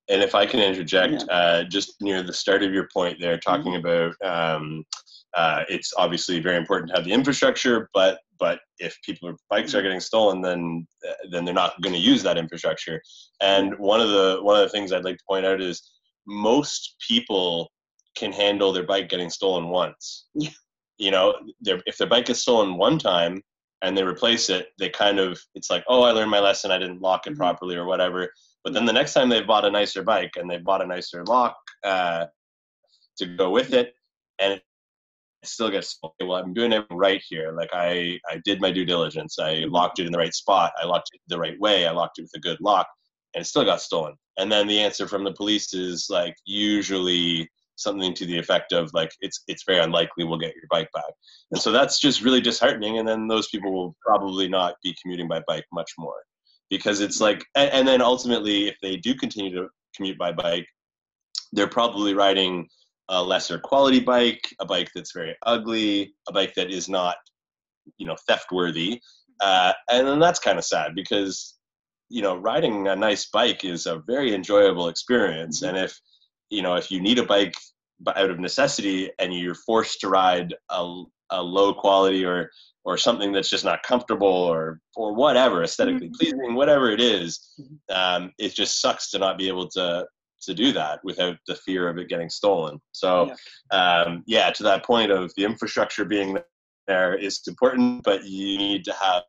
and 0.10 0.22
if 0.22 0.36
i 0.36 0.46
can 0.46 0.60
interject 0.60 1.26
yeah. 1.28 1.34
uh, 1.34 1.64
just 1.64 1.96
near 2.02 2.24
the 2.24 2.34
start 2.34 2.64
of 2.64 2.74
your 2.74 2.88
point 2.94 3.18
there 3.20 3.38
talking 3.38 3.74
mm-hmm. 3.74 4.16
about 4.24 4.56
um, 4.56 4.84
uh, 5.36 5.64
it's 5.70 5.94
obviously 5.98 6.40
very 6.40 6.58
important 6.58 6.90
to 6.90 6.96
have 6.96 7.06
the 7.06 7.14
infrastructure, 7.14 7.90
but 7.94 8.20
but 8.40 8.60
if 8.80 8.98
people 9.04 9.34
bikes 9.50 9.74
are 9.74 9.82
getting 9.82 10.00
stolen, 10.00 10.42
then 10.42 10.88
then 11.32 11.46
they're 11.46 11.54
not 11.54 11.82
going 11.82 11.94
to 11.94 12.00
use 12.00 12.24
that 12.24 12.38
infrastructure. 12.38 13.02
And 13.42 13.78
one 13.78 14.00
of 14.00 14.10
the 14.10 14.40
one 14.42 14.56
of 14.56 14.64
the 14.64 14.70
things 14.70 14.92
I'd 14.92 15.04
like 15.04 15.18
to 15.18 15.24
point 15.28 15.46
out 15.46 15.62
is 15.62 15.82
most 16.26 16.96
people 17.08 17.72
can 18.16 18.32
handle 18.32 18.74
their 18.74 18.86
bike 18.86 19.10
getting 19.10 19.30
stolen 19.30 19.70
once. 19.70 20.28
Yeah. 20.34 20.50
You 20.98 21.12
know, 21.12 21.36
if 21.64 21.98
their 21.98 22.08
bike 22.08 22.30
is 22.30 22.42
stolen 22.42 22.78
one 22.78 22.98
time 22.98 23.42
and 23.84 23.96
they 23.96 24.04
replace 24.04 24.50
it, 24.50 24.70
they 24.80 24.90
kind 24.90 25.20
of 25.20 25.40
it's 25.54 25.70
like, 25.70 25.84
oh, 25.88 26.02
I 26.02 26.12
learned 26.12 26.32
my 26.32 26.40
lesson. 26.40 26.72
I 26.72 26.80
didn't 26.80 27.02
lock 27.02 27.28
it 27.28 27.32
mm-hmm. 27.32 27.38
properly 27.38 27.76
or 27.76 27.86
whatever. 27.86 28.32
But 28.64 28.74
then 28.74 28.86
the 28.86 28.94
next 28.94 29.14
time 29.14 29.30
they've 29.30 29.46
bought 29.46 29.66
a 29.66 29.72
nicer 29.72 30.02
bike 30.04 30.32
and 30.36 30.50
they've 30.50 30.64
bought 30.64 30.82
a 30.82 30.88
nicer 30.88 31.24
lock 31.26 31.58
uh, 31.84 32.26
to 33.18 33.26
go 33.26 33.52
with 33.52 33.74
it, 33.74 33.94
and 34.40 34.54
it 34.54 34.62
still 35.44 35.70
gets 35.70 36.00
well, 36.20 36.34
I'm 36.34 36.54
doing 36.54 36.74
it 36.74 36.86
right 36.92 37.22
here. 37.28 37.54
Like 37.56 37.70
I, 37.74 38.20
I 38.30 38.42
did 38.44 38.62
my 38.62 38.72
due 38.72 38.86
diligence. 38.86 39.38
I 39.40 39.56
mm-hmm. 39.56 39.74
locked 39.74 40.00
it 40.00 40.06
in 40.06 40.12
the 40.12 40.18
right 40.18 40.34
spot. 40.34 40.74
I 40.82 40.86
locked 40.86 41.10
it 41.14 41.22
the 41.28 41.40
right 41.40 41.60
way. 41.60 41.88
I 41.88 41.92
locked 41.92 42.20
it 42.20 42.24
with 42.24 42.32
a 42.36 42.40
good 42.40 42.58
lock, 42.62 42.88
and 43.34 43.42
it 43.42 43.46
still 43.46 43.66
got 43.66 43.82
stolen. 43.82 44.16
And 44.38 44.52
then 44.52 44.68
the 44.68 44.80
answer 44.80 45.08
from 45.08 45.24
the 45.24 45.34
police 45.34 45.74
is 45.74 46.08
like 46.10 46.36
usually 46.46 47.50
something 47.78 48.14
to 48.16 48.26
the 48.26 48.38
effect 48.38 48.74
of 48.74 48.92
like 48.94 49.12
it's 49.22 49.44
it's 49.48 49.64
very 49.66 49.80
unlikely 49.80 50.24
we'll 50.24 50.38
get 50.38 50.56
your 50.56 50.66
bike 50.70 50.90
back 50.94 51.14
and 51.52 51.62
so 51.62 51.72
that's 51.72 52.00
just 52.00 52.24
really 52.24 52.42
disheartening 52.42 52.98
and 52.98 53.08
then 53.08 53.28
those 53.28 53.48
people 53.50 53.72
will 53.72 53.96
probably 54.04 54.48
not 54.48 54.74
be 54.84 54.96
commuting 55.00 55.28
by 55.28 55.40
bike 55.48 55.66
much 55.72 55.92
more 56.00 56.16
because 56.72 57.02
it's 57.02 57.22
like 57.22 57.46
and, 57.56 57.70
and 57.72 57.88
then 57.88 58.02
ultimately 58.02 58.68
if 58.68 58.76
they 58.82 58.96
do 58.98 59.14
continue 59.14 59.54
to 59.54 59.68
commute 59.96 60.18
by 60.18 60.32
bike 60.32 60.66
they're 61.54 61.68
probably 61.68 62.16
riding 62.16 62.68
a 63.10 63.24
lesser 63.24 63.58
quality 63.60 64.00
bike 64.00 64.48
a 64.60 64.66
bike 64.66 64.90
that's 64.94 65.14
very 65.14 65.36
ugly 65.46 66.14
a 66.28 66.34
bike 66.34 66.54
that 66.56 66.72
is 66.72 66.90
not 66.90 67.16
you 67.98 68.06
know 68.06 68.16
theft 68.28 68.52
worthy 68.52 69.00
uh, 69.40 69.72
and 69.92 70.08
then 70.08 70.20
that's 70.20 70.40
kind 70.40 70.58
of 70.58 70.66
sad 70.66 70.96
because 70.96 71.56
you 72.10 72.22
know 72.22 72.36
riding 72.38 72.88
a 72.88 72.96
nice 72.96 73.28
bike 73.28 73.64
is 73.64 73.86
a 73.86 74.02
very 74.08 74.34
enjoyable 74.34 74.88
experience 74.88 75.62
and 75.62 75.78
if 75.78 75.98
you 76.50 76.62
know 76.62 76.76
if 76.76 76.92
you 76.92 77.02
need 77.02 77.20
a 77.20 77.26
bike 77.26 77.56
out 78.16 78.30
of 78.30 78.40
necessity 78.40 79.10
and 79.20 79.34
you're 79.34 79.56
forced 79.56 80.00
to 80.00 80.10
ride 80.10 80.54
a, 80.70 81.04
a 81.32 81.42
low 81.42 81.74
quality 81.74 82.26
or 82.26 82.50
or 82.86 82.98
something 82.98 83.34
that's 83.34 83.50
just 83.50 83.66
not 83.66 83.84
comfortable 83.84 84.28
or 84.28 84.80
or 84.96 85.14
whatever 85.14 85.64
aesthetically 85.64 86.08
mm-hmm. 86.08 86.18
pleasing 86.20 86.56
whatever 86.56 86.92
it 86.92 87.02
is 87.02 87.54
mm-hmm. 87.60 87.96
um, 87.96 88.32
it 88.38 88.54
just 88.54 88.82
sucks 88.82 89.10
to 89.12 89.20
not 89.20 89.38
be 89.38 89.48
able 89.48 89.68
to 89.68 90.06
to 90.42 90.54
do 90.54 90.72
that 90.72 91.00
without 91.04 91.38
the 91.48 91.56
fear 91.56 91.90
of 91.90 91.98
it 91.98 92.10
getting 92.10 92.30
stolen 92.30 92.80
so 92.92 93.32
yeah. 93.72 94.04
Um, 94.06 94.24
yeah 94.28 94.52
to 94.52 94.64
that 94.64 94.86
point 94.86 95.12
of 95.12 95.32
the 95.36 95.46
infrastructure 95.46 96.06
being 96.06 96.38
there 96.88 97.16
is 97.16 97.42
important 97.48 98.04
but 98.04 98.24
you 98.26 98.58
need 98.58 98.86
to 98.86 98.94
have 98.94 99.24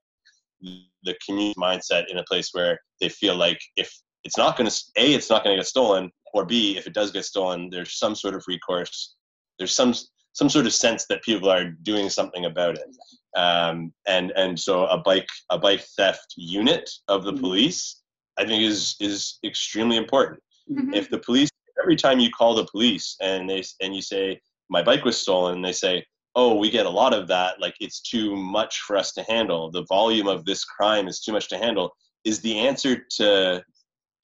the 0.60 1.14
community 1.24 1.54
mindset 1.58 2.04
in 2.10 2.18
a 2.18 2.24
place 2.24 2.50
where 2.52 2.78
they 3.00 3.08
feel 3.08 3.36
like 3.36 3.60
if 3.76 3.92
it's 4.24 4.36
not 4.36 4.56
going 4.56 4.68
to 4.68 4.76
a 4.96 5.14
it's 5.14 5.30
not 5.30 5.44
going 5.44 5.56
to 5.56 5.60
get 5.60 5.66
stolen 5.66 6.10
or 6.34 6.44
b 6.44 6.76
if 6.76 6.86
it 6.86 6.94
does 6.94 7.10
get 7.10 7.24
stolen 7.24 7.68
there's 7.70 7.98
some 7.98 8.14
sort 8.14 8.34
of 8.34 8.44
recourse 8.48 9.14
there's 9.58 9.74
some 9.74 9.94
some 10.32 10.48
sort 10.48 10.66
of 10.66 10.72
sense 10.72 11.06
that 11.08 11.22
people 11.22 11.50
are 11.50 11.70
doing 11.82 12.08
something 12.08 12.44
about 12.44 12.76
it 12.76 12.86
um, 13.36 13.92
and 14.06 14.32
and 14.36 14.58
so 14.58 14.86
a 14.86 14.98
bike 14.98 15.28
a 15.50 15.58
bike 15.58 15.84
theft 15.96 16.34
unit 16.36 16.88
of 17.08 17.24
the 17.24 17.32
mm-hmm. 17.32 17.40
police 17.40 18.02
i 18.38 18.44
think 18.44 18.62
is 18.62 18.96
is 19.00 19.38
extremely 19.44 19.96
important 19.96 20.40
mm-hmm. 20.70 20.94
if 20.94 21.08
the 21.10 21.18
police 21.18 21.50
every 21.82 21.96
time 21.96 22.18
you 22.18 22.30
call 22.30 22.54
the 22.54 22.66
police 22.70 23.16
and 23.20 23.48
they 23.48 23.62
and 23.80 23.94
you 23.94 24.02
say 24.02 24.38
my 24.70 24.82
bike 24.82 25.04
was 25.04 25.20
stolen 25.20 25.62
they 25.62 25.72
say 25.72 26.04
oh 26.34 26.54
we 26.54 26.70
get 26.70 26.86
a 26.86 26.90
lot 26.90 27.14
of 27.14 27.28
that 27.28 27.60
like 27.60 27.74
it's 27.80 28.00
too 28.00 28.36
much 28.36 28.80
for 28.80 28.96
us 28.96 29.12
to 29.12 29.22
handle 29.24 29.70
the 29.70 29.84
volume 29.88 30.28
of 30.28 30.44
this 30.44 30.64
crime 30.64 31.08
is 31.08 31.20
too 31.20 31.32
much 31.32 31.48
to 31.48 31.58
handle 31.58 31.90
is 32.24 32.40
the 32.40 32.58
answer 32.58 33.04
to 33.10 33.62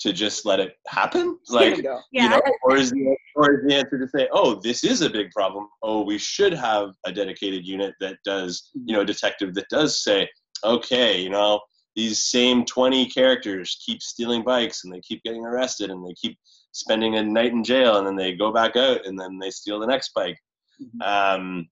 to 0.01 0.13
just 0.13 0.45
let 0.45 0.61
it 0.61 0.75
happen? 0.87 1.39
Like, 1.49 1.79
you, 1.79 1.83
yeah. 2.13 2.25
you 2.25 2.29
know, 2.29 2.43
or 2.63 2.77
is, 2.77 2.91
the, 2.91 3.17
or 3.37 3.55
is 3.55 3.67
the 3.67 3.75
answer 3.75 3.99
to 3.99 4.09
say, 4.09 4.29
oh, 4.33 4.61
this 4.63 4.85
is 4.85 5.01
a 5.01 5.09
big 5.09 5.31
problem. 5.31 5.69
Oh, 5.83 6.03
we 6.03 6.19
should 6.19 6.53
have 6.53 6.91
a 7.07 7.13
dedicated 7.13 7.67
unit 7.67 7.95
that 8.01 8.19
does, 8.25 8.71
you 8.75 8.95
know, 8.95 9.01
a 9.01 9.05
detective 9.05 9.55
that 9.55 9.69
does 9.71 10.03
say, 10.03 10.29
okay, 10.63 11.21
you 11.21 11.31
know, 11.31 11.61
these 11.97 12.23
same 12.23 12.65
20 12.65 13.07
characters 13.07 13.79
keep 13.85 14.03
stealing 14.03 14.43
bikes 14.43 14.85
and 14.85 14.93
they 14.93 15.01
keep 15.01 15.23
getting 15.23 15.45
arrested 15.45 15.91
and 15.91 16.07
they 16.07 16.15
keep 16.15 16.39
spending 16.73 17.17
a 17.17 17.23
night 17.23 17.53
in 17.53 17.63
jail 17.63 17.99
and 17.99 18.07
then 18.07 18.17
they 18.17 18.33
go 18.33 18.53
back 18.53 18.77
out 18.77 19.07
and 19.07 19.19
then 19.19 19.39
they 19.39 19.51
steal 19.51 19.79
the 19.79 19.87
next 19.87 20.13
bike. 20.15 20.39
Mm-hmm. 20.83 21.03
Um, 21.03 21.69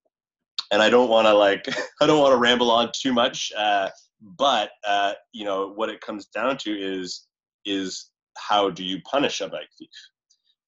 and 0.73 0.81
I 0.81 0.89
don't 0.89 1.11
want 1.11 1.27
to 1.27 1.35
like, 1.35 1.67
I 2.01 2.07
don't 2.07 2.21
want 2.21 2.33
to 2.33 2.39
ramble 2.39 2.71
on 2.71 2.91
too 2.95 3.13
much. 3.13 3.53
Uh, 3.57 3.91
but, 4.39 4.71
uh, 4.87 5.15
you 5.33 5.45
know, 5.45 5.73
what 5.75 5.89
it 5.89 6.01
comes 6.01 6.27
down 6.27 6.57
to 6.59 6.71
is, 6.71 7.27
is 7.65 8.11
how 8.39 8.71
do 8.71 8.85
you 8.85 9.01
punish 9.03 9.41
a 9.41 9.49
bike 9.49 9.69
thief? 9.79 9.89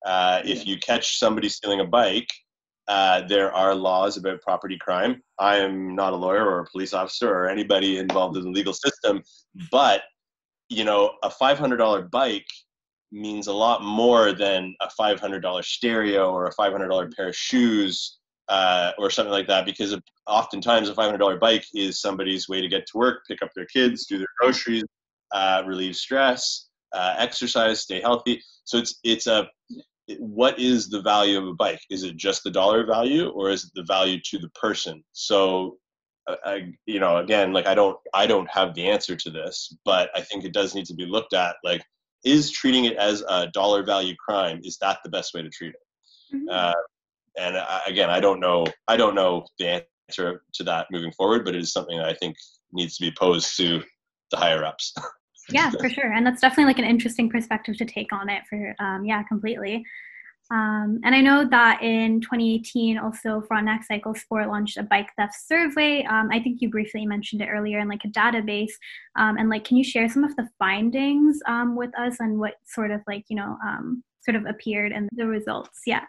Uh, 0.04 0.42
if 0.44 0.66
you 0.66 0.78
catch 0.78 1.18
somebody 1.18 1.48
stealing 1.48 1.80
a 1.80 1.84
bike, 1.84 2.28
uh, 2.88 3.22
there 3.28 3.52
are 3.52 3.74
laws 3.74 4.16
about 4.16 4.42
property 4.42 4.76
crime. 4.76 5.22
I 5.38 5.56
am 5.56 5.94
not 5.94 6.12
a 6.12 6.16
lawyer 6.16 6.44
or 6.44 6.60
a 6.60 6.70
police 6.70 6.92
officer 6.92 7.30
or 7.30 7.48
anybody 7.48 7.98
involved 7.98 8.36
in 8.36 8.44
the 8.44 8.50
legal 8.50 8.74
system, 8.74 9.22
but 9.70 10.02
you 10.68 10.84
know, 10.84 11.12
a 11.22 11.28
$500 11.28 12.10
bike 12.10 12.46
means 13.12 13.46
a 13.46 13.52
lot 13.52 13.82
more 13.82 14.32
than 14.32 14.74
a 14.80 14.88
$500 15.00 15.64
stereo 15.64 16.32
or 16.32 16.46
a 16.46 16.54
$500 16.54 17.14
pair 17.14 17.28
of 17.28 17.36
shoes 17.36 18.18
uh, 18.48 18.92
or 18.98 19.10
something 19.10 19.32
like 19.32 19.46
that 19.46 19.66
because 19.66 19.96
oftentimes 20.26 20.88
a 20.88 20.94
$500 20.94 21.38
bike 21.38 21.64
is 21.74 22.00
somebody's 22.00 22.48
way 22.48 22.60
to 22.60 22.68
get 22.68 22.86
to 22.86 22.98
work, 22.98 23.22
pick 23.28 23.42
up 23.42 23.50
their 23.54 23.66
kids, 23.66 24.06
do 24.06 24.18
their 24.18 24.26
groceries, 24.38 24.84
uh, 25.32 25.62
relieve 25.66 25.96
stress 25.96 26.68
uh, 26.94 27.14
exercise, 27.18 27.80
stay 27.80 28.00
healthy. 28.00 28.42
So 28.64 28.78
it's 28.78 29.00
it's 29.04 29.26
a 29.26 29.48
what 30.18 30.58
is 30.58 30.88
the 30.88 31.00
value 31.00 31.38
of 31.38 31.46
a 31.46 31.54
bike? 31.54 31.80
Is 31.90 32.02
it 32.02 32.16
just 32.16 32.44
the 32.44 32.50
dollar 32.50 32.86
value, 32.86 33.28
or 33.30 33.50
is 33.50 33.64
it 33.64 33.70
the 33.74 33.84
value 33.84 34.18
to 34.26 34.38
the 34.38 34.50
person? 34.50 35.02
So, 35.12 35.78
uh, 36.26 36.36
I, 36.44 36.72
you 36.86 37.00
know, 37.00 37.18
again, 37.18 37.52
like 37.52 37.66
I 37.66 37.74
don't 37.74 37.96
I 38.12 38.26
don't 38.26 38.48
have 38.50 38.74
the 38.74 38.88
answer 38.88 39.16
to 39.16 39.30
this, 39.30 39.74
but 39.84 40.10
I 40.14 40.20
think 40.20 40.44
it 40.44 40.52
does 40.52 40.74
need 40.74 40.86
to 40.86 40.94
be 40.94 41.06
looked 41.06 41.34
at. 41.34 41.56
Like, 41.64 41.82
is 42.24 42.50
treating 42.50 42.84
it 42.84 42.96
as 42.96 43.22
a 43.28 43.48
dollar 43.48 43.84
value 43.84 44.14
crime 44.16 44.60
is 44.62 44.78
that 44.78 44.98
the 45.04 45.10
best 45.10 45.34
way 45.34 45.42
to 45.42 45.50
treat 45.50 45.74
it? 45.74 46.36
Mm-hmm. 46.36 46.48
Uh, 46.50 46.72
and 47.38 47.56
I, 47.56 47.80
again, 47.86 48.10
I 48.10 48.20
don't 48.20 48.40
know 48.40 48.66
I 48.88 48.96
don't 48.96 49.14
know 49.14 49.46
the 49.58 49.84
answer 50.08 50.42
to 50.54 50.64
that 50.64 50.86
moving 50.90 51.12
forward, 51.12 51.44
but 51.44 51.54
it 51.54 51.60
is 51.60 51.72
something 51.72 51.96
that 51.96 52.08
I 52.08 52.14
think 52.14 52.36
needs 52.72 52.96
to 52.98 53.04
be 53.04 53.14
posed 53.18 53.56
to 53.56 53.82
the 54.30 54.36
higher 54.36 54.64
ups. 54.64 54.94
yeah 55.50 55.70
for 55.70 55.88
sure 55.88 56.12
and 56.12 56.26
that's 56.26 56.40
definitely 56.40 56.64
like 56.64 56.78
an 56.78 56.84
interesting 56.84 57.28
perspective 57.28 57.76
to 57.76 57.84
take 57.84 58.12
on 58.12 58.28
it 58.28 58.42
for 58.48 58.74
um, 58.78 59.04
yeah 59.04 59.22
completely 59.24 59.84
um, 60.50 61.00
and 61.04 61.14
I 61.14 61.20
know 61.20 61.48
that 61.48 61.82
in 61.82 62.20
2018, 62.20 62.98
also 62.98 63.40
Frontenac 63.40 63.84
Cycle 63.84 64.14
Sport 64.14 64.48
launched 64.48 64.76
a 64.76 64.82
bike 64.82 65.08
theft 65.16 65.34
survey. 65.46 66.04
Um, 66.04 66.28
I 66.30 66.40
think 66.40 66.60
you 66.60 66.68
briefly 66.68 67.06
mentioned 67.06 67.40
it 67.40 67.48
earlier 67.48 67.78
in 67.78 67.88
like 67.88 68.04
a 68.04 68.08
database. 68.08 68.72
Um, 69.16 69.38
and 69.38 69.48
like, 69.48 69.64
can 69.64 69.78
you 69.78 69.84
share 69.84 70.08
some 70.08 70.22
of 70.22 70.36
the 70.36 70.48
findings 70.58 71.38
um, 71.48 71.76
with 71.76 71.98
us 71.98 72.16
and 72.20 72.38
what 72.38 72.54
sort 72.66 72.90
of 72.90 73.00
like 73.06 73.24
you 73.28 73.36
know 73.36 73.56
um, 73.64 74.04
sort 74.22 74.36
of 74.36 74.44
appeared 74.46 74.92
in 74.92 75.08
the 75.12 75.26
results? 75.26 75.80
Yeah. 75.86 76.04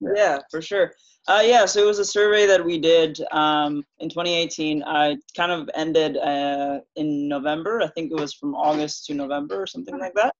Yeah, 0.00 0.38
for 0.50 0.62
sure. 0.62 0.92
Uh, 1.26 1.42
yeah, 1.44 1.66
so 1.66 1.82
it 1.82 1.86
was 1.86 1.98
a 1.98 2.04
survey 2.04 2.46
that 2.46 2.64
we 2.64 2.78
did 2.78 3.20
um, 3.32 3.84
in 3.98 4.08
2018. 4.08 4.82
I 4.84 5.16
kind 5.36 5.52
of 5.52 5.68
ended 5.74 6.16
uh, 6.16 6.80
in 6.96 7.28
November. 7.28 7.82
I 7.82 7.88
think 7.88 8.10
it 8.10 8.18
was 8.18 8.32
from 8.32 8.54
August 8.54 9.06
to 9.06 9.14
November 9.14 9.60
or 9.60 9.66
something 9.66 9.98
like 9.98 10.14
that. 10.14 10.34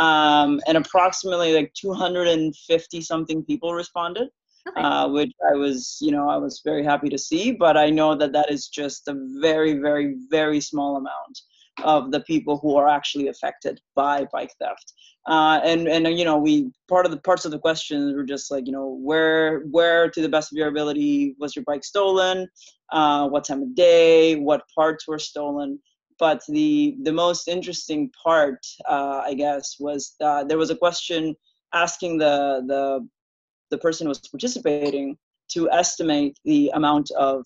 Um, 0.00 0.60
and 0.68 0.76
approximately 0.76 1.54
like 1.54 1.72
250 1.74 3.00
something 3.00 3.42
people 3.44 3.74
responded, 3.74 4.28
okay. 4.68 4.80
uh, 4.80 5.08
which 5.08 5.32
I 5.50 5.56
was, 5.56 5.98
you 6.00 6.12
know, 6.12 6.28
I 6.28 6.36
was 6.36 6.60
very 6.64 6.84
happy 6.84 7.08
to 7.08 7.18
see. 7.18 7.50
But 7.50 7.76
I 7.76 7.90
know 7.90 8.14
that 8.14 8.32
that 8.32 8.50
is 8.50 8.68
just 8.68 9.08
a 9.08 9.16
very, 9.40 9.80
very, 9.80 10.16
very 10.30 10.60
small 10.60 10.96
amount 10.98 11.40
of 11.84 12.10
the 12.10 12.20
people 12.20 12.58
who 12.58 12.76
are 12.76 12.88
actually 12.88 13.28
affected 13.28 13.80
by 13.94 14.26
bike 14.32 14.52
theft. 14.60 14.92
Uh, 15.26 15.60
and 15.62 15.88
and 15.88 16.18
you 16.18 16.24
know 16.24 16.38
we 16.38 16.70
part 16.88 17.04
of 17.04 17.12
the 17.12 17.20
parts 17.20 17.44
of 17.44 17.50
the 17.50 17.58
questions 17.58 18.14
were 18.14 18.24
just 18.24 18.50
like 18.50 18.66
you 18.66 18.72
know 18.72 18.98
where 19.02 19.60
where 19.70 20.08
to 20.08 20.22
the 20.22 20.28
best 20.28 20.52
of 20.52 20.56
your 20.56 20.68
ability 20.68 21.34
was 21.38 21.54
your 21.54 21.64
bike 21.66 21.84
stolen, 21.84 22.48
uh, 22.92 23.28
what 23.28 23.44
time 23.44 23.62
of 23.62 23.74
day, 23.74 24.36
what 24.36 24.62
parts 24.74 25.06
were 25.06 25.18
stolen. 25.18 25.78
But 26.18 26.42
the 26.48 26.96
the 27.02 27.12
most 27.12 27.46
interesting 27.46 28.10
part, 28.22 28.58
uh, 28.88 29.22
I 29.24 29.34
guess, 29.34 29.76
was 29.78 30.14
uh, 30.20 30.44
there 30.44 30.58
was 30.58 30.70
a 30.70 30.76
question 30.76 31.34
asking 31.74 32.18
the 32.18 32.64
the 32.66 33.06
the 33.70 33.78
person 33.78 34.06
who 34.06 34.08
was 34.08 34.18
participating 34.18 35.16
to 35.48 35.70
estimate 35.70 36.38
the 36.44 36.70
amount 36.74 37.10
of 37.12 37.44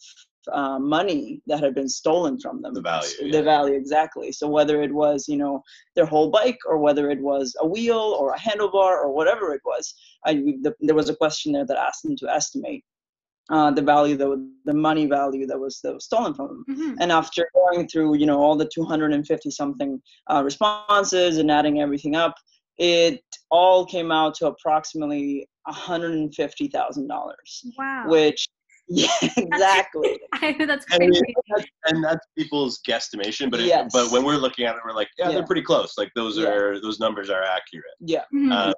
uh, 0.53 0.79
money 0.79 1.41
that 1.47 1.61
had 1.61 1.75
been 1.75 1.89
stolen 1.89 2.39
from 2.39 2.63
them. 2.63 2.75
The 2.75 2.81
value. 2.81 3.31
The 3.31 3.39
yeah. 3.39 3.43
value, 3.43 3.75
exactly. 3.75 4.33
So 4.33 4.49
whether 4.49 4.83
it 4.83 4.93
was, 4.93 5.29
you 5.29 5.37
know, 5.37 5.63
their 5.95 6.07
whole 6.07 6.31
bike 6.31 6.59
or 6.67 6.79
whether 6.79 7.11
it 7.11 7.21
was 7.21 7.55
a 7.61 7.67
wheel 7.67 8.17
or 8.19 8.33
a 8.33 8.39
handlebar 8.39 9.03
or 9.03 9.13
whatever 9.13 9.55
it 9.55 9.63
was, 9.65 9.95
I, 10.27 10.35
the, 10.35 10.75
there 10.81 10.95
was 10.95 11.09
a 11.09 11.17
question 11.17 11.53
there 11.53 11.67
that 11.67 11.77
asked 11.77 12.03
them 12.03 12.17
to 12.17 12.29
estimate 12.29 12.85
uh, 13.51 13.71
the 13.71 13.83
value, 13.83 14.17
the, 14.17 14.49
the 14.65 14.75
money 14.75 15.07
value 15.07 15.47
that 15.47 15.59
was, 15.59 15.81
that 15.83 15.93
was 15.93 16.05
stolen 16.05 16.35
from 16.35 16.49
them. 16.49 16.65
Mm-hmm. 16.71 16.95
And 17.01 17.13
after 17.13 17.49
going 17.55 17.89
through, 17.89 18.17
you 18.17 18.27
know, 18.27 18.39
all 18.39 18.57
the 18.57 18.71
250 18.73 19.51
something 19.51 20.01
uh, 20.31 20.43
responses 20.45 21.39
and 21.39 21.51
adding 21.51 21.81
everything 21.81 22.15
up, 22.15 22.35
it 22.79 23.21
all 23.51 23.85
came 23.85 24.11
out 24.11 24.35
to 24.37 24.47
approximately 24.47 25.49
$150,000. 25.69 27.09
Wow. 27.79 28.05
Which 28.09 28.49
yeah, 28.89 29.09
exactly. 29.37 30.21
I 30.35 30.53
know 30.53 30.67
that's 30.67 30.85
And, 30.91 30.99
crazy. 31.01 31.35
that's, 31.49 31.65
and 31.87 32.05
that's 32.05 32.27
people's 32.37 32.81
guesstimation, 32.87 33.51
but 33.51 33.61
it, 33.61 33.67
Yes. 33.67 33.91
but 33.93 34.11
when 34.11 34.25
we're 34.25 34.37
looking 34.37 34.67
at 34.67 34.75
it, 34.75 34.83
we're 34.85 34.93
like, 34.95 35.09
yeah, 35.19 35.29
Yeah. 35.29 35.35
they're 35.37 35.47
pretty 35.47 35.63
close. 35.63 35.95
Like 35.97 36.11
those 36.17 36.37
Yeah. 36.37 36.49
are 36.49 36.81
those 36.81 36.99
numbers 37.01 37.31
are 37.31 37.43
accurate. 37.43 37.85
yeah, 38.01 38.25
Mhm. 38.35 38.53
Uh, 38.53 38.73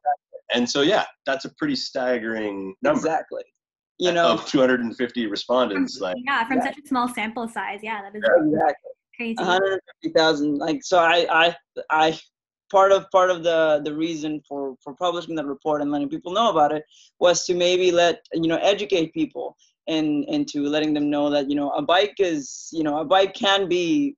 and 0.54 0.68
so 0.68 0.82
yeah, 0.82 1.04
that's 1.26 1.46
a 1.46 1.54
pretty 1.58 1.74
staggering 1.74 2.74
number 2.82 2.98
exactly. 2.98 3.42
You 3.98 4.12
know, 4.12 4.32
of 4.32 4.46
250 4.46 5.26
respondents. 5.26 6.00
Like 6.00 6.16
yeah, 6.26 6.46
from 6.46 6.58
yeah. 6.58 6.64
such 6.64 6.78
a 6.84 6.86
small 6.86 7.08
sample 7.08 7.48
size. 7.48 7.80
Yeah, 7.82 8.02
that 8.02 8.14
is 8.16 8.22
exactly. 8.24 8.90
crazy. 9.16 9.36
150,000 9.38 10.58
like 10.58 10.80
so 10.82 10.98
I 10.98 11.26
I 11.30 11.56
I 11.90 12.18
part 12.70 12.92
of 12.92 13.08
part 13.10 13.30
of 13.30 13.42
the 13.44 13.80
the 13.84 13.94
reason 13.94 14.40
for 14.48 14.74
for 14.82 14.94
publishing 14.94 15.34
that 15.36 15.46
report 15.46 15.80
and 15.80 15.90
letting 15.90 16.08
people 16.08 16.32
know 16.32 16.50
about 16.50 16.72
it 16.72 16.82
was 17.20 17.44
to 17.46 17.54
maybe 17.54 17.90
let 17.90 18.20
you 18.32 18.48
know 18.48 18.56
educate 18.58 19.12
people 19.14 19.56
and 19.86 20.24
into 20.28 20.62
letting 20.64 20.94
them 20.94 21.10
know 21.10 21.30
that 21.30 21.48
you 21.50 21.56
know 21.56 21.70
a 21.70 21.82
bike 21.82 22.14
is 22.18 22.68
you 22.72 22.82
know 22.82 22.98
a 22.98 23.04
bike 23.04 23.34
can 23.34 23.68
be 23.68 24.16